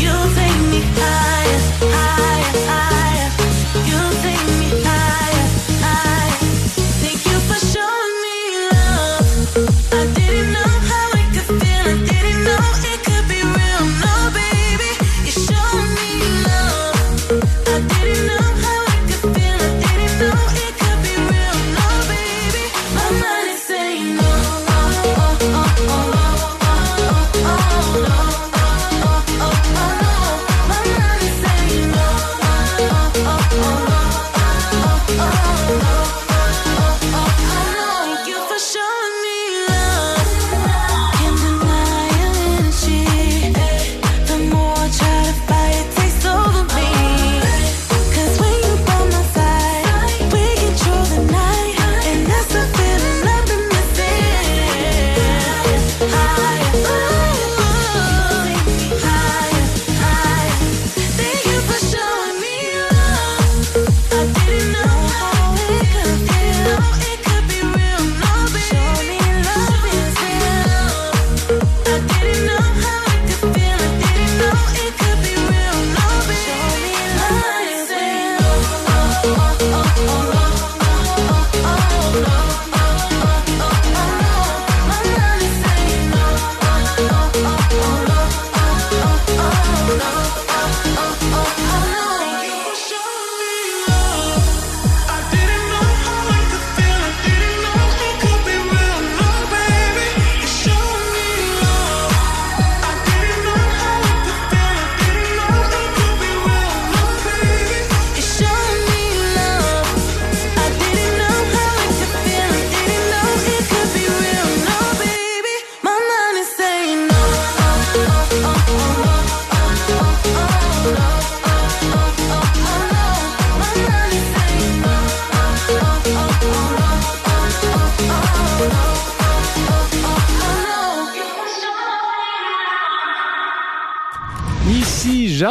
[0.00, 1.60] You take me higher,
[1.92, 3.15] higher, higher.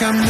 [0.00, 0.29] like I'm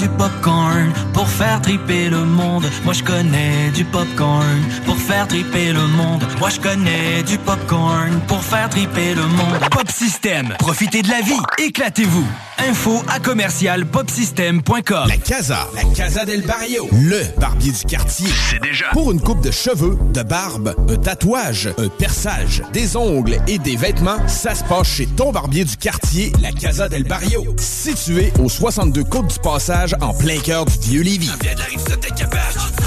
[0.00, 2.66] du popcorn pour faire triper le monde.
[2.84, 6.24] Moi je connais du popcorn pour faire triper le monde.
[6.38, 9.58] Moi je connais du popcorn pour faire triper le monde.
[9.70, 12.47] Pop System, profitez de la vie, éclatez-vous.
[12.58, 15.08] Info à commercial popsystem.com.
[15.08, 15.68] La Casa.
[15.74, 16.88] La Casa del Barrio.
[16.92, 18.28] Le barbier du quartier.
[18.50, 18.86] C'est déjà.
[18.92, 23.76] Pour une coupe de cheveux, de barbe, un tatouage, un perçage, des ongles et des
[23.76, 27.44] vêtements, ça se passe chez ton barbier du quartier, la Casa del Barrio.
[27.58, 31.30] Situé au 62 Côte du Passage, en plein cœur du vieux Lévis.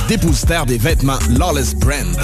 [0.08, 2.18] Dépositaire des vêtements Lawless Brand.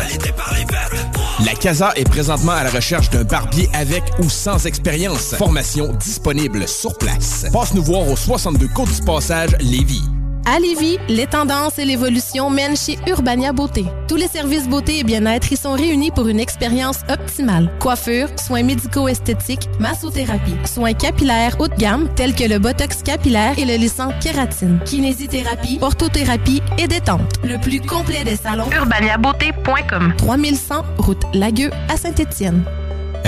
[1.45, 5.35] La Casa est présentement à la recherche d'un barbier avec ou sans expérience.
[5.35, 7.45] Formation disponible sur place.
[7.53, 10.06] Passe nous voir au 62 Côte du Passage, Lévis.
[10.49, 13.83] À Lévis, les tendances et l'évolution mènent chez Urbania Beauté.
[14.07, 17.69] Tous les services beauté et bien-être y sont réunis pour une expérience optimale.
[17.79, 23.65] Coiffure, soins médico-esthétiques, massothérapie, soins capillaires haut de gamme tels que le botox capillaire et
[23.65, 27.29] le lissant kératine, kinésithérapie, orthothérapie et détente.
[27.43, 28.69] Le plus complet des salons.
[28.71, 32.63] urbaniabeauté.com 3100 route Lagueux à Saint-Étienne.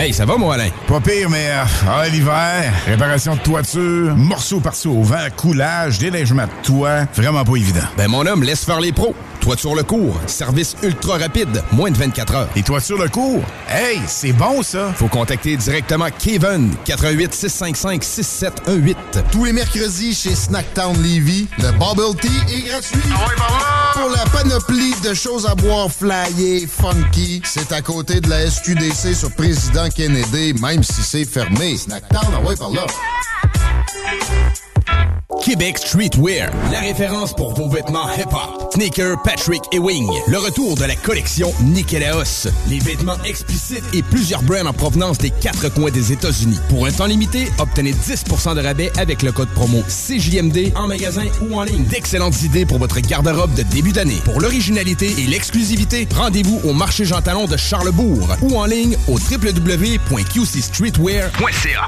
[0.02, 0.70] Hey, ça va, moi, Alain?
[0.88, 6.46] Pas pire, mais euh, ah, l'hiver, réparation de toiture, morceaux par-ci au vent, coulage, déneigement
[6.46, 7.84] de toit, vraiment pas évident.
[7.98, 9.14] Ben, mon homme, laisse faire les pros.
[9.50, 12.50] Toiture le cours, service ultra rapide, moins de 24 heures.
[12.56, 13.42] Et toiture le cours?
[13.68, 14.94] Hey, c'est bon, ça!
[14.94, 18.98] Faut contacter directement Kevin, 88 655 6718.
[19.32, 23.00] Tous les mercredis chez Snacktown Levy, le Bubble Tea est gratuit.
[23.94, 29.16] Pour la panoplie de choses à boire flyées, funky, c'est à côté de la SQDC
[29.16, 31.76] sur Président Kennedy, même si c'est fermé.
[31.76, 32.86] Snacktown, ah ouais, par là.
[35.42, 38.74] Québec Streetwear, la référence pour vos vêtements hip-hop.
[38.74, 40.06] Sneaker, Patrick et Wing.
[40.28, 42.50] Le retour de la collection Nikélaos.
[42.68, 46.60] Les vêtements explicites et plusieurs brands en provenance des quatre coins des États-Unis.
[46.70, 51.26] Pour un temps limité, obtenez 10% de rabais avec le code promo CJMD en magasin
[51.42, 51.86] ou en ligne.
[51.86, 54.20] D'excellentes idées pour votre garde-robe de début d'année.
[54.26, 59.14] Pour l'originalité et l'exclusivité, rendez-vous au marché Jean Talon de Charlebourg ou en ligne au
[59.14, 61.88] www.qcstreetwear.ca.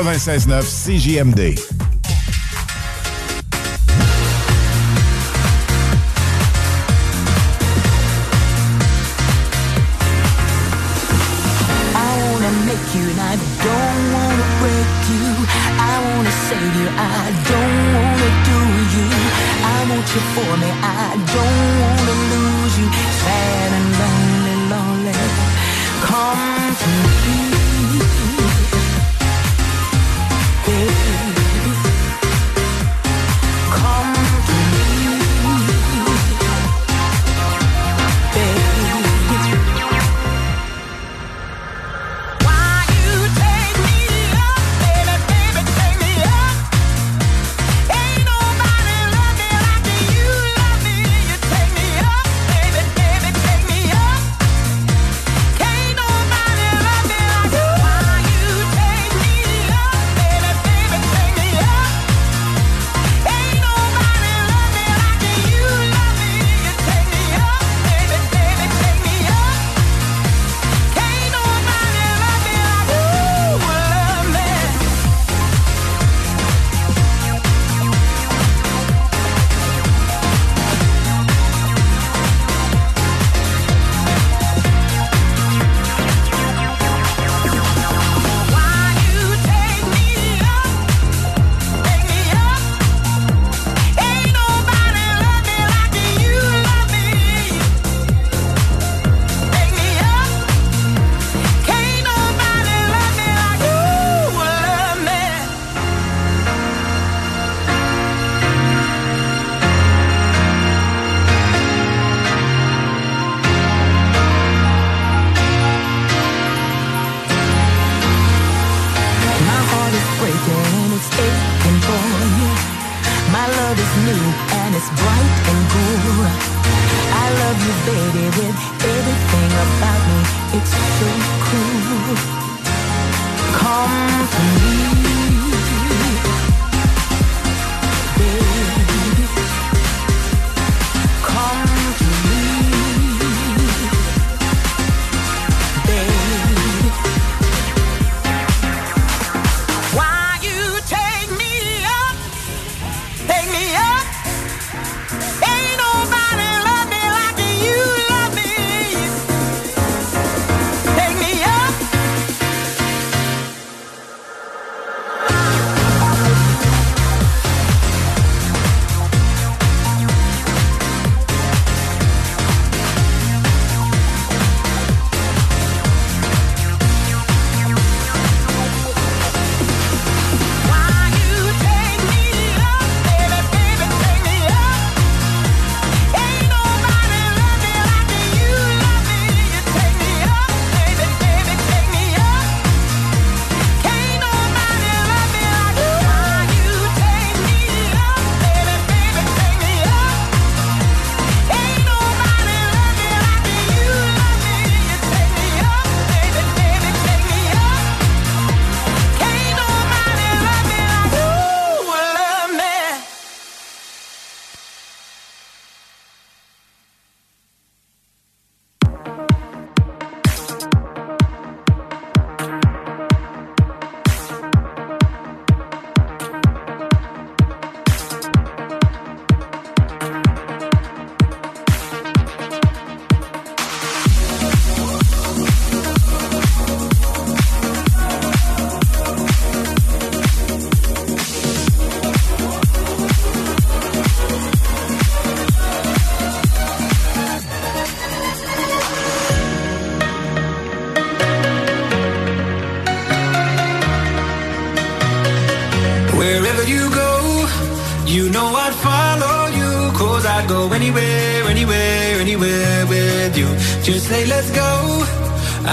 [0.03, 2.00] 96.9 CJMD.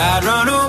[0.01, 0.68] I'd run away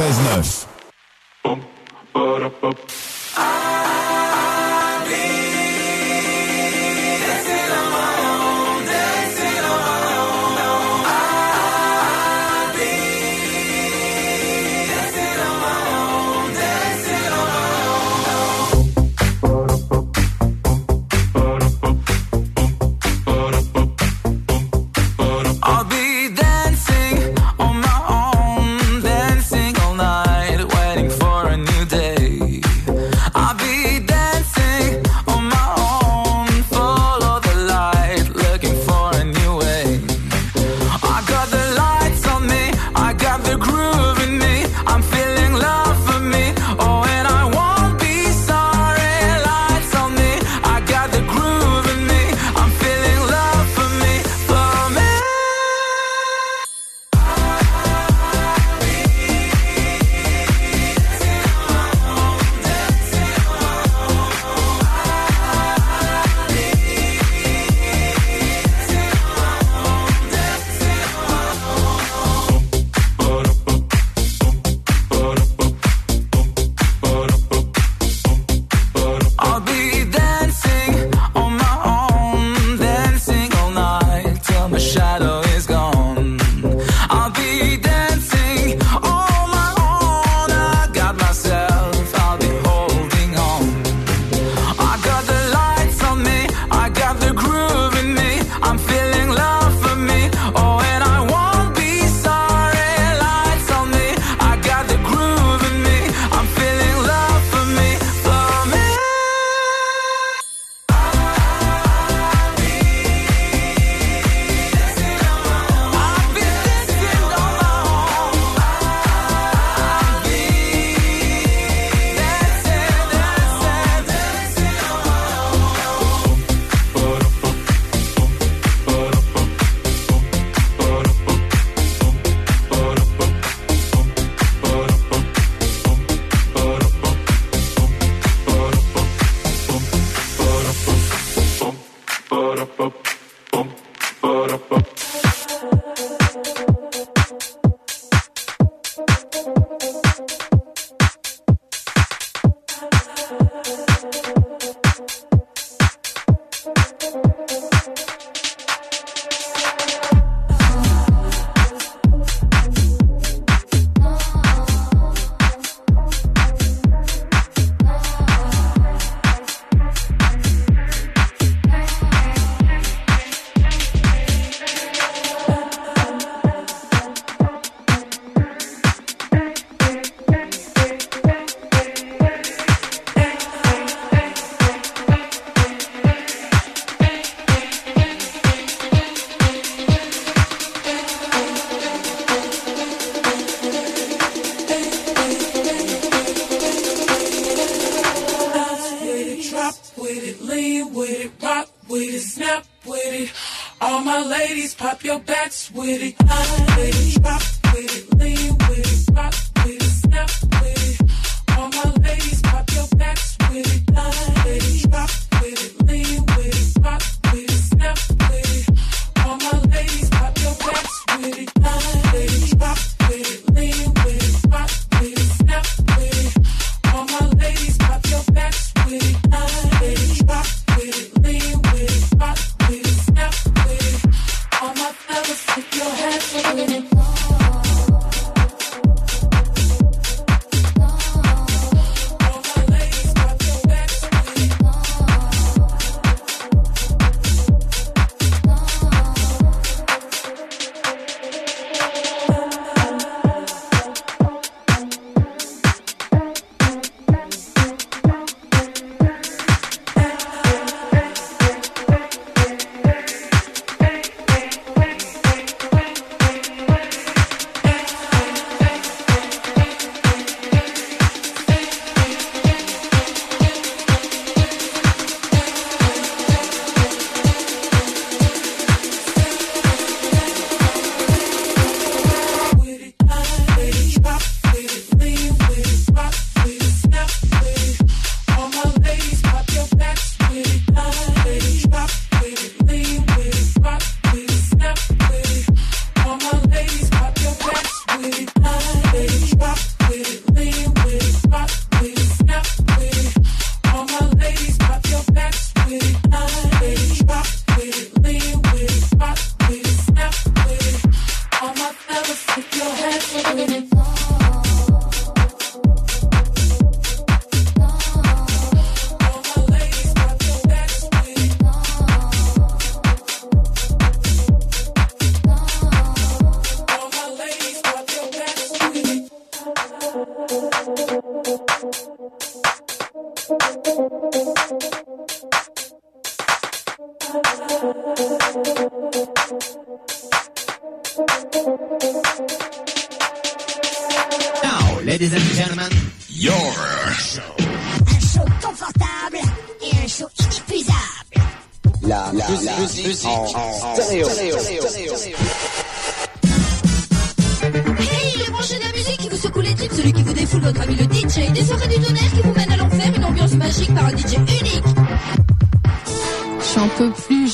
[0.00, 0.59] 96.9.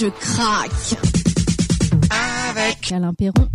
[0.07, 0.99] je craque.
[2.51, 3.49] Avec Alain Perron.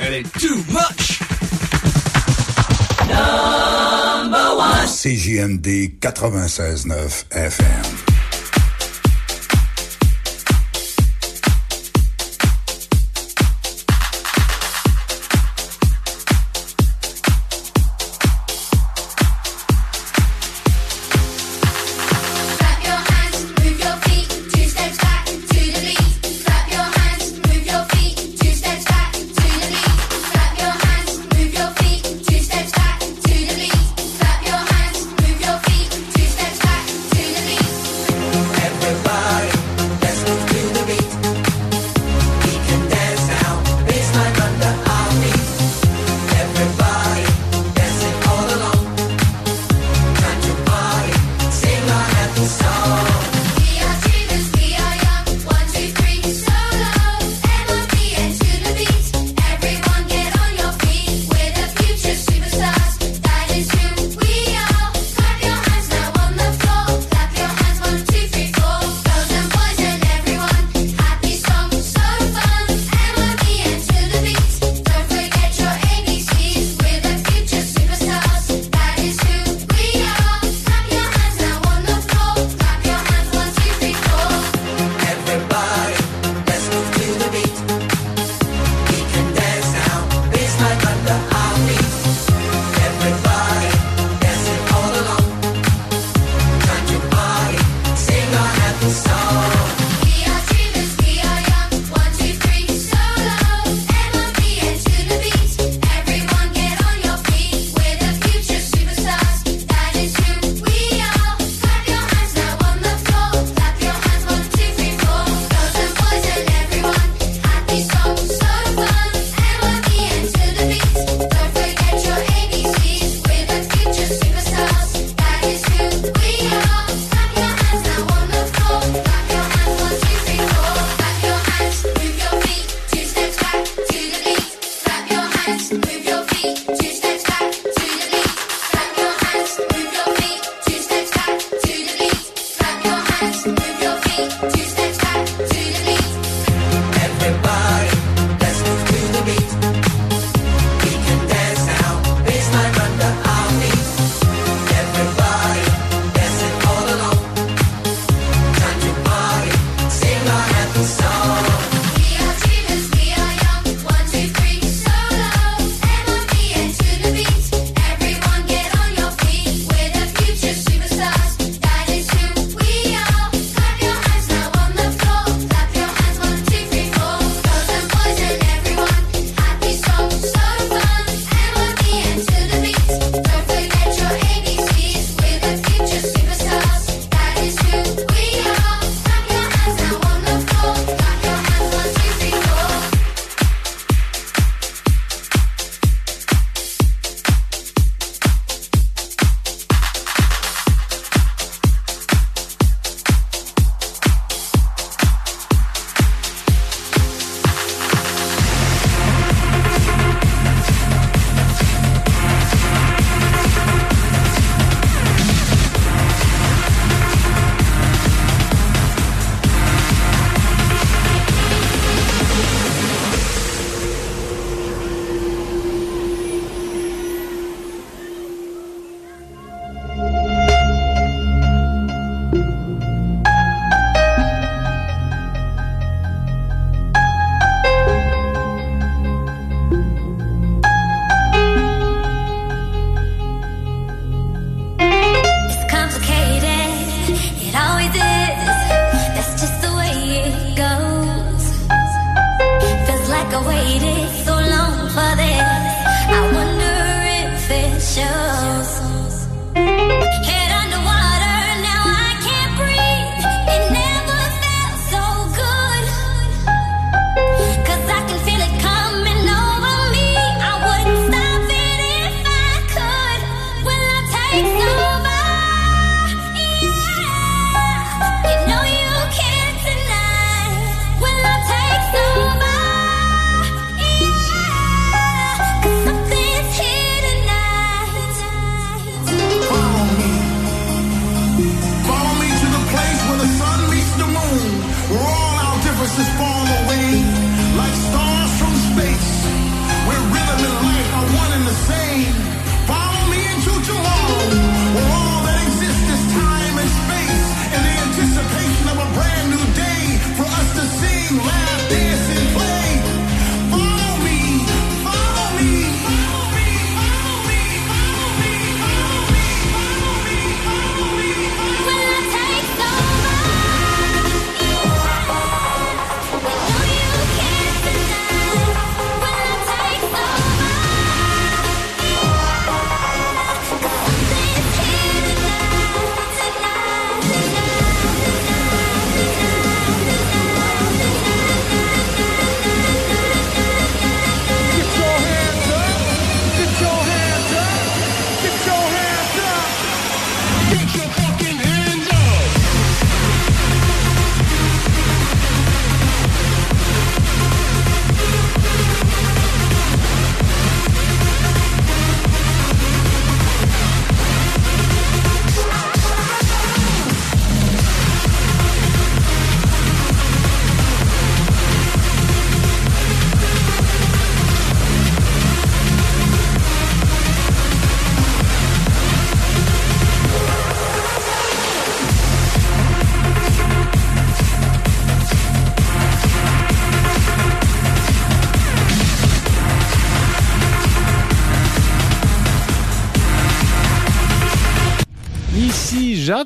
[0.00, 1.20] elle est too much.
[4.84, 8.07] CJMD 96.9 FM.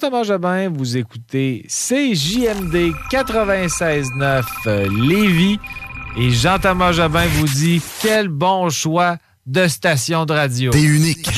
[0.02, 0.68] Jean-Thomas Jobin.
[0.68, 5.60] Vous écoutez CJMD 96.9 euh, Lévis.
[6.16, 10.72] Et Jean-Thomas Jobin vous dit quel bon choix de station de radio.
[10.72, 11.30] T'es unique.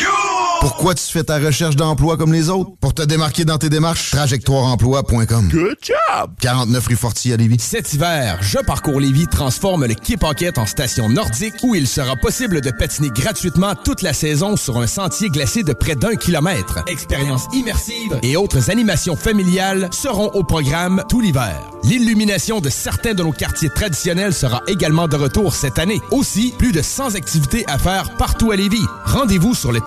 [0.60, 2.70] Pourquoi tu fais ta recherche d'emploi comme les autres?
[2.94, 5.48] Pour te démarquer dans tes démarches, trajectoireemploi.com.
[5.48, 6.30] Good job!
[6.40, 7.58] 49 rue Forti à Lévis.
[7.58, 12.14] Cet hiver, Je Parcours Lévis transforme le Quai Paquette en station nordique où il sera
[12.14, 16.84] possible de patiner gratuitement toute la saison sur un sentier glacé de près d'un kilomètre.
[16.86, 21.56] Expériences immersives et autres animations familiales seront au programme tout l'hiver.
[21.82, 26.00] L'illumination de certains de nos quartiers traditionnels sera également de retour cette année.
[26.12, 28.86] Aussi, plus de 100 activités à faire partout à Lévis.
[29.14, 29.80] Rendez-vous sur le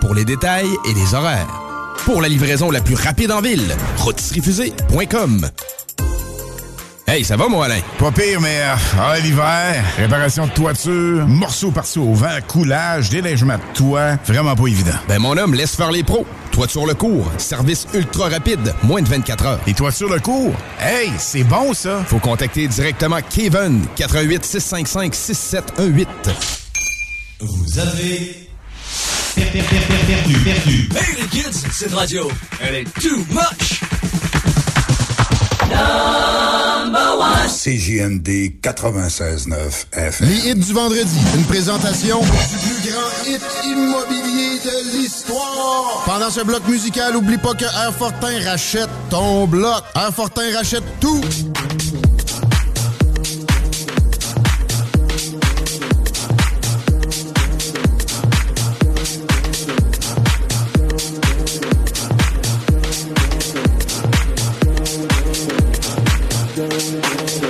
[0.00, 1.62] pour les détails et les horaires.
[2.04, 5.48] Pour la livraison la plus rapide en ville, rôtisseriefusée.com.
[7.06, 7.80] Hey, ça va, moi, Alain?
[7.98, 13.56] Pas pire, mais euh, ah, l'hiver, réparation de toiture, morceaux par-ci au vent, coulage, déneigement
[13.56, 14.96] de toit, vraiment pas évident.
[15.06, 16.26] Ben, mon homme, laisse faire les pros.
[16.50, 19.60] Toiture le cours, service ultra rapide, moins de 24 heures.
[19.68, 20.54] Et toiture le cours?
[20.80, 22.02] Hey, c'est bon, ça!
[22.04, 26.59] Faut contacter directement Kevin, 88 655 6718.
[27.80, 28.50] Avez
[29.34, 29.62] perdu,
[30.06, 30.88] perdu, perdu.
[30.96, 33.80] Hey les kids, cette radio, elle est too much.
[35.70, 37.48] Number one.
[37.48, 40.28] CJMD 96.9 FM.
[40.28, 41.18] Les hits du vendredi.
[41.34, 46.02] Une présentation du plus grand hit immobilier de l'histoire.
[46.04, 49.82] Pendant ce bloc musical, oublie pas que Airfortin rachète ton bloc.
[49.94, 51.22] Airfortin rachète tout.
[66.68, 67.49] don't know.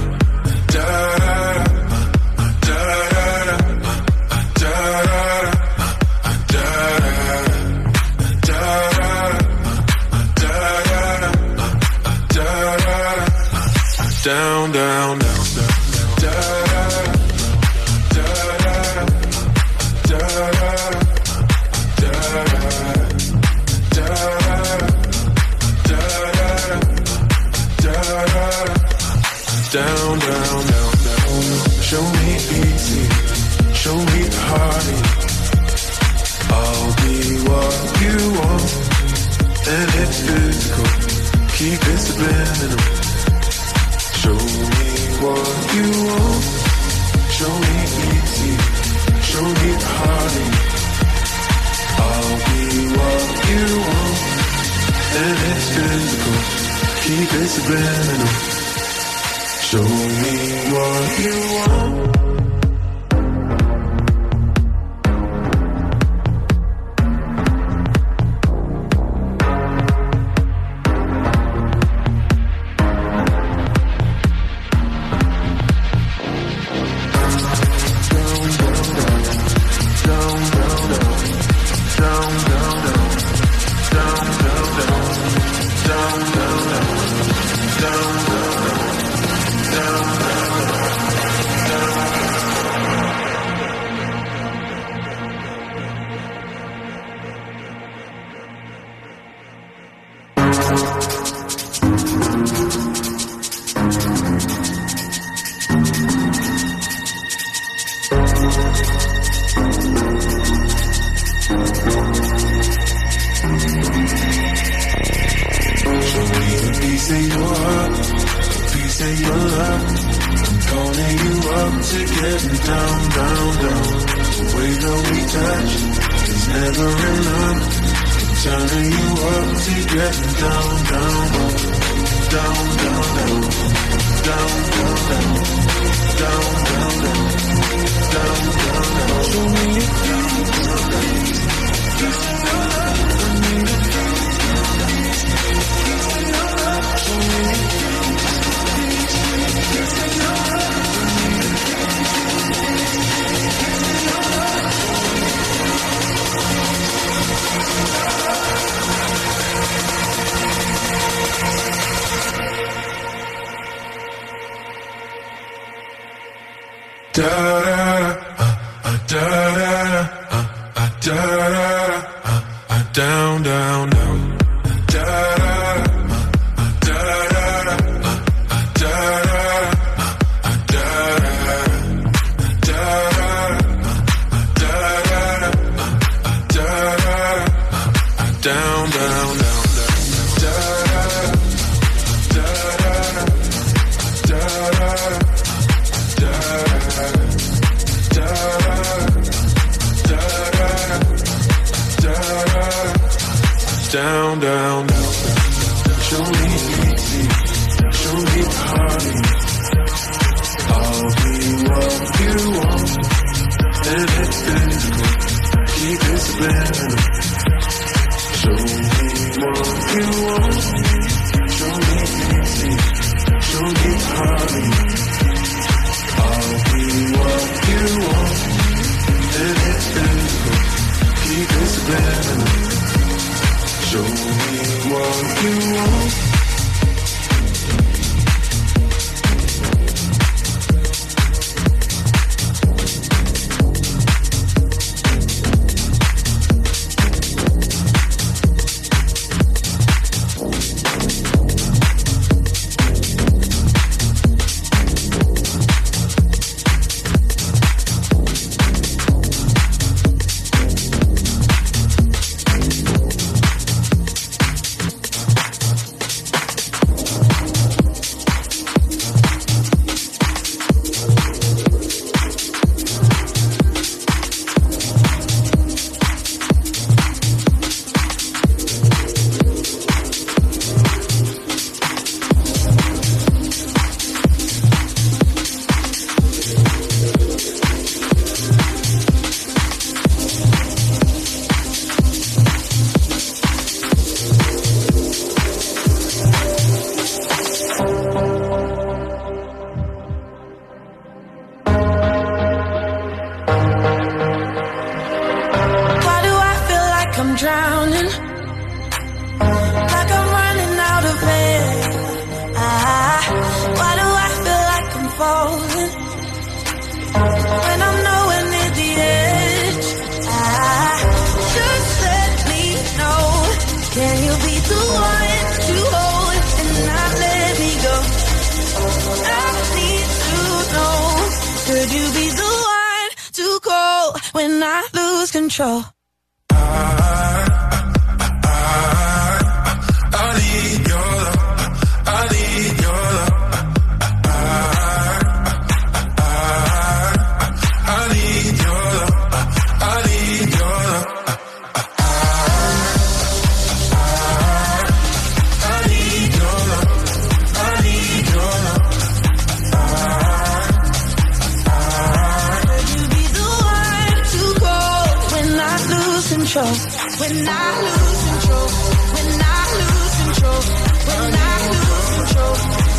[366.51, 366.75] control.
[367.19, 368.67] When I lose control.
[369.15, 370.61] When I lose control.
[371.07, 372.55] When I lose control.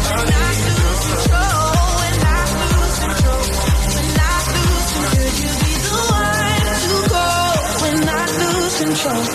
[0.09, 1.61] When I lose control.
[2.01, 3.43] When I lose control.
[3.93, 5.13] When I lose control.
[5.13, 7.29] Could you be the one to go?
[7.83, 9.32] When I lose control.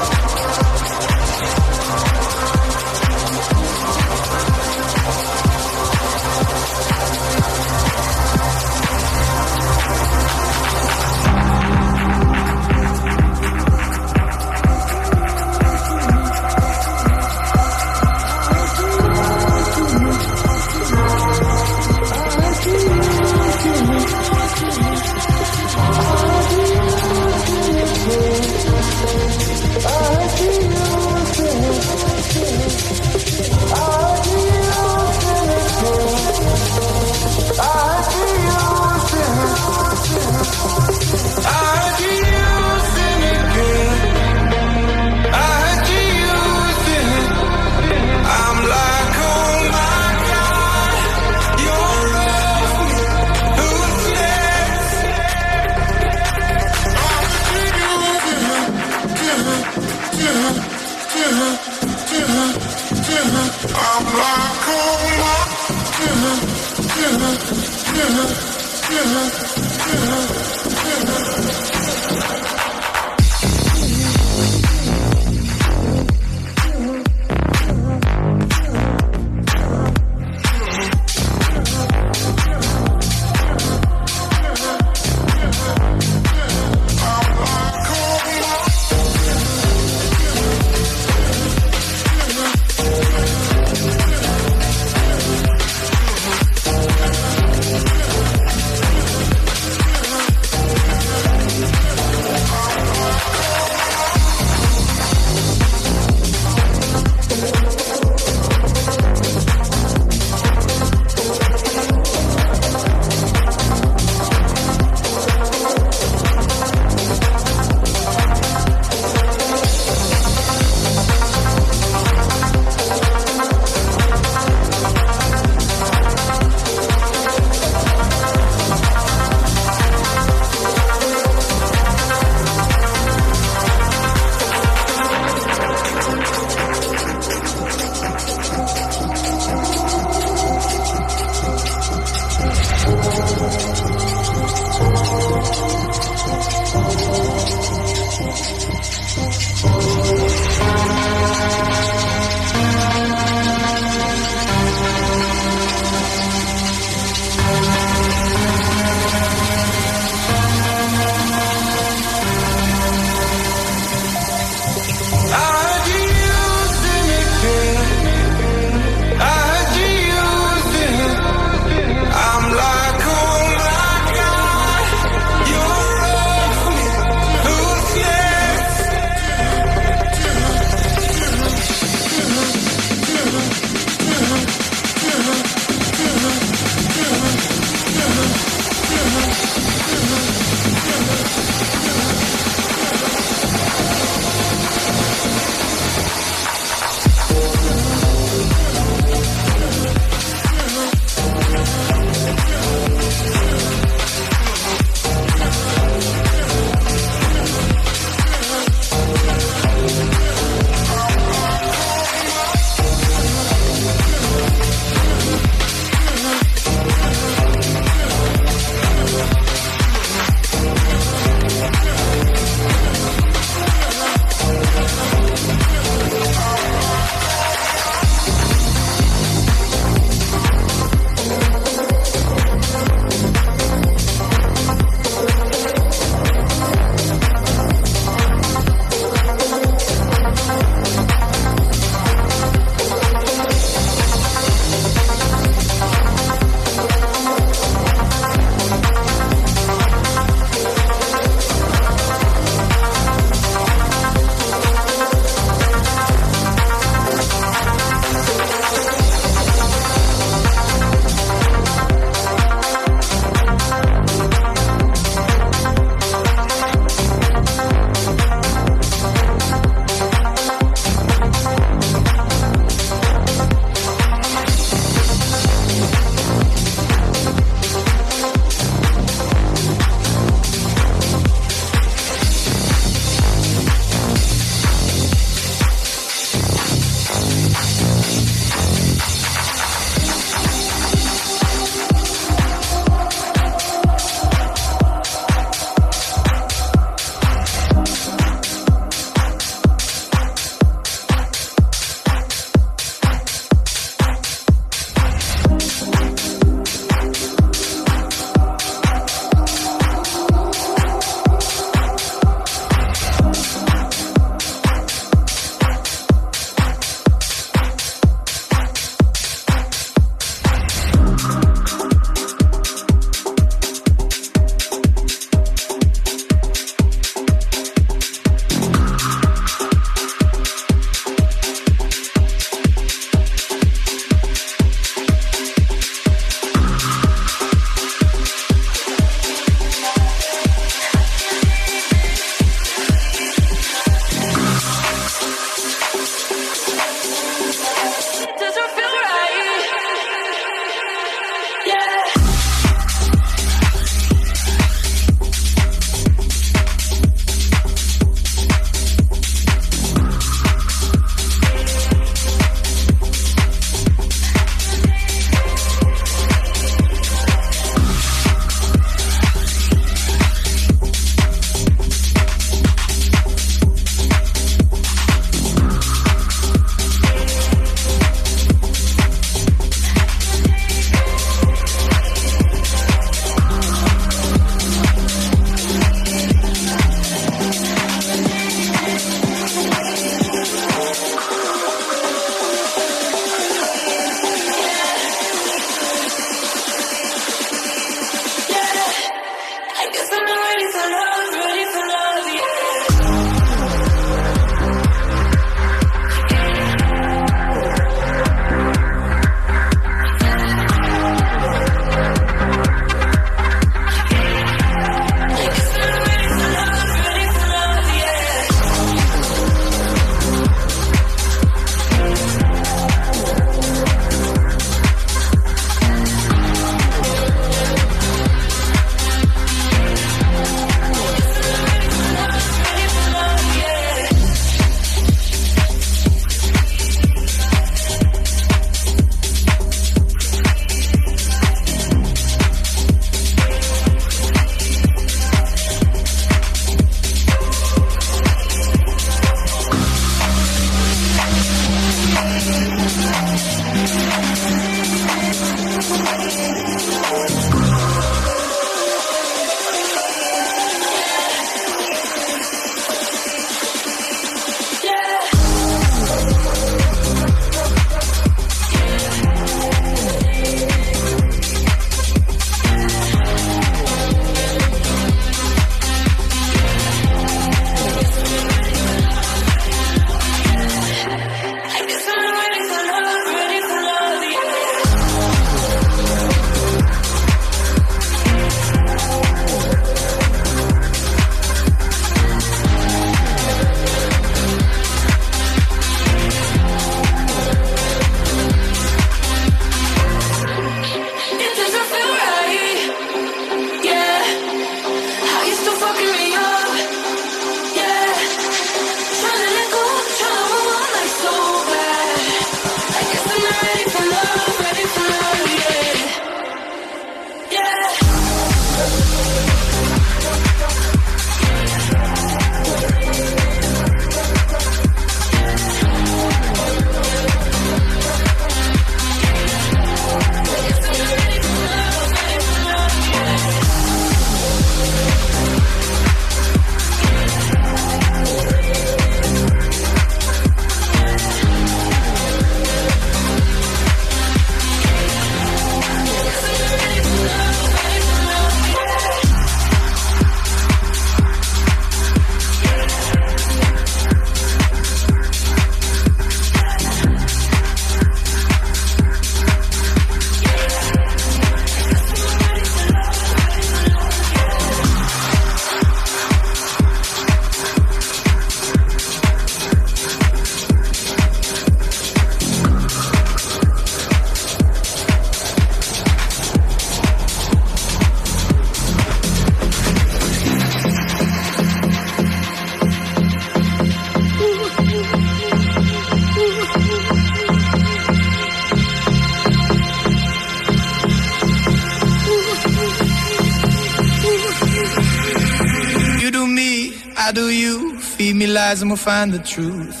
[598.71, 600.00] lies and we'll find the truth.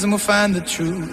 [0.00, 1.09] chasm will find the truth.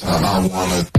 [0.00, 0.97] time I wanna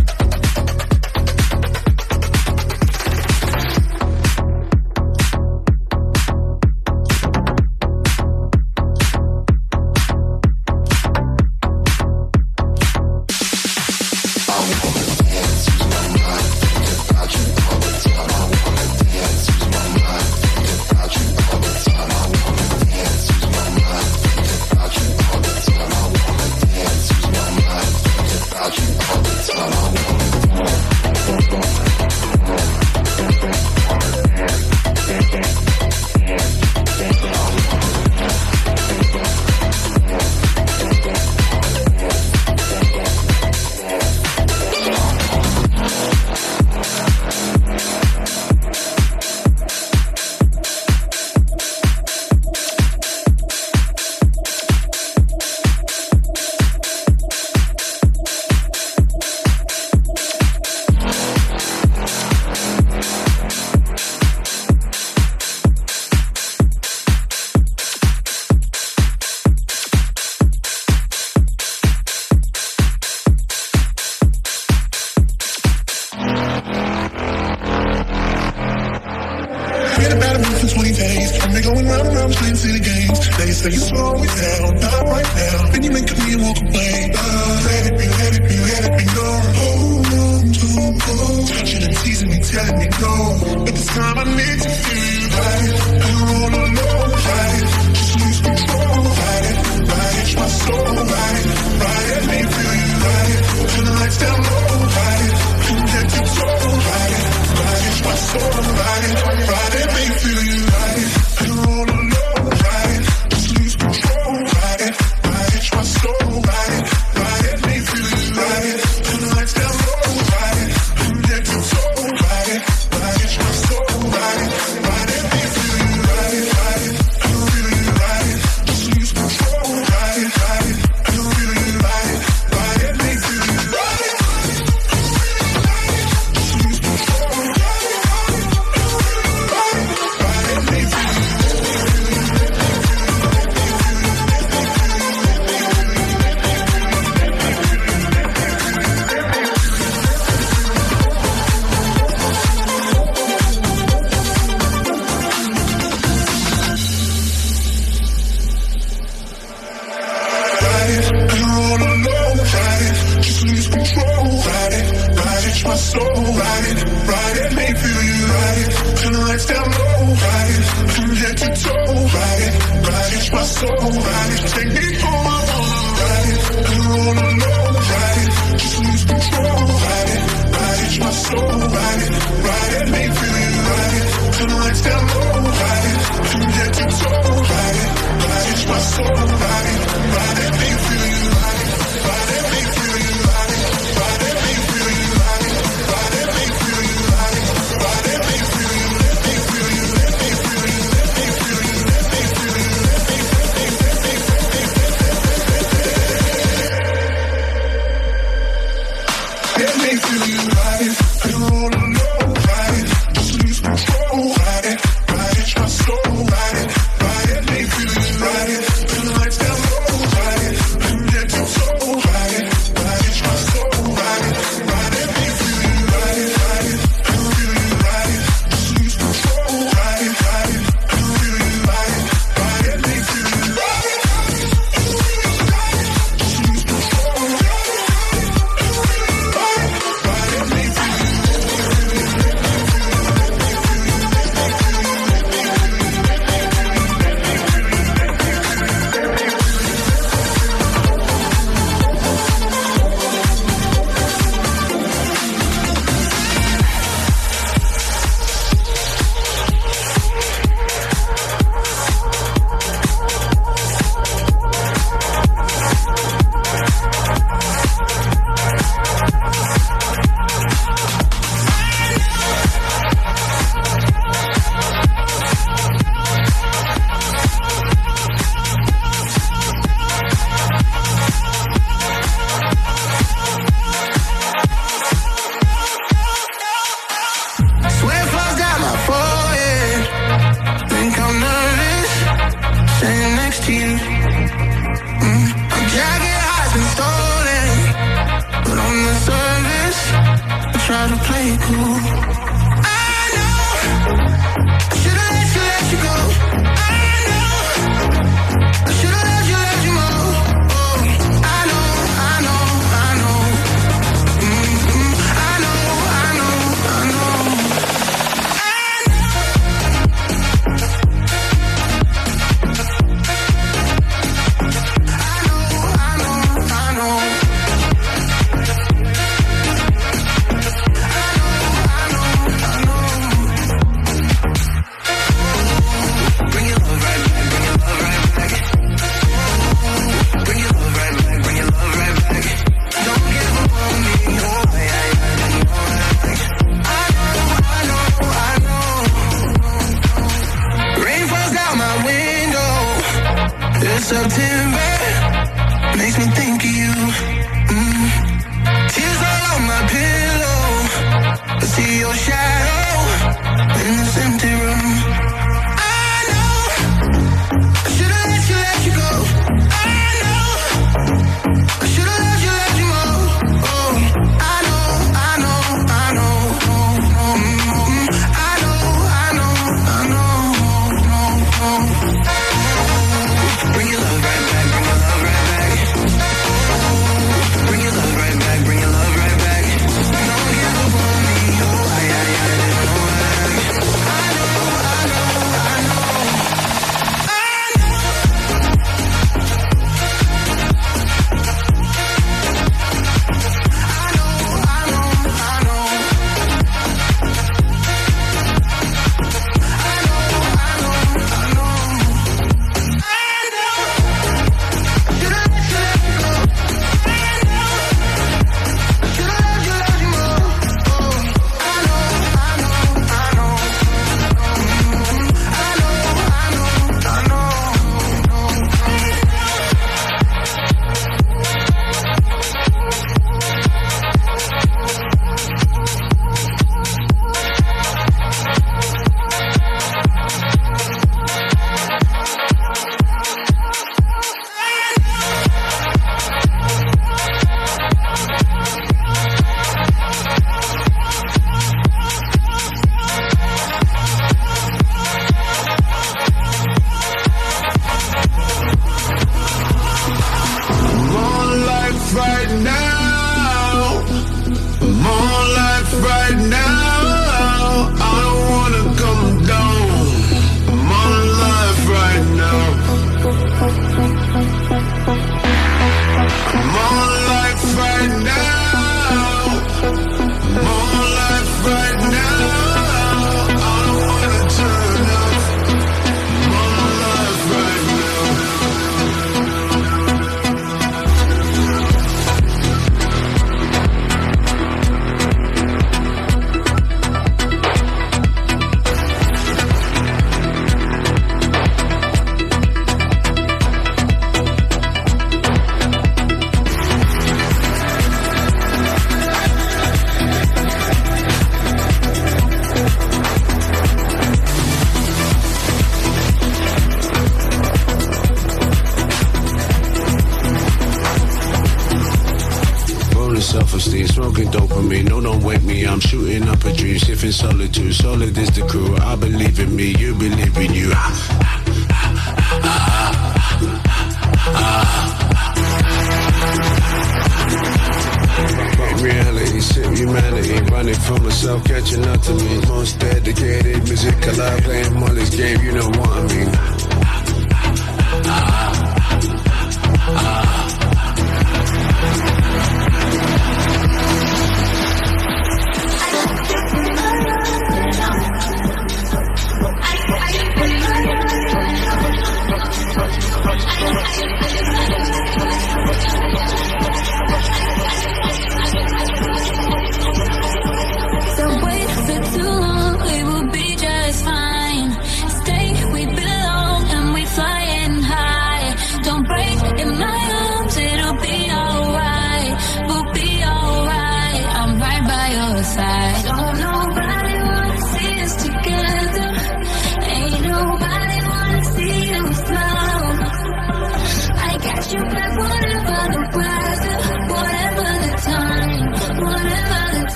[165.80, 168.70] slow, ride it, ride it, make feel you ride it.
[169.00, 172.54] Turn the lights down low, ride it, from head to toe, ride it,
[172.88, 174.42] ride it, my soul, ride it.
[174.54, 179.60] Take me home, I wanna ride it, I don't wanna ride it, just lose control,
[179.86, 180.24] ride it,
[180.56, 182.12] ride it, my soul, ride it,
[182.48, 184.08] ride it, make feel you ride it.
[184.36, 185.32] Turn the lights down low,
[185.64, 186.00] ride it,
[186.30, 187.90] from head to toe, ride it,
[188.28, 189.49] ride it, my soul, ride it.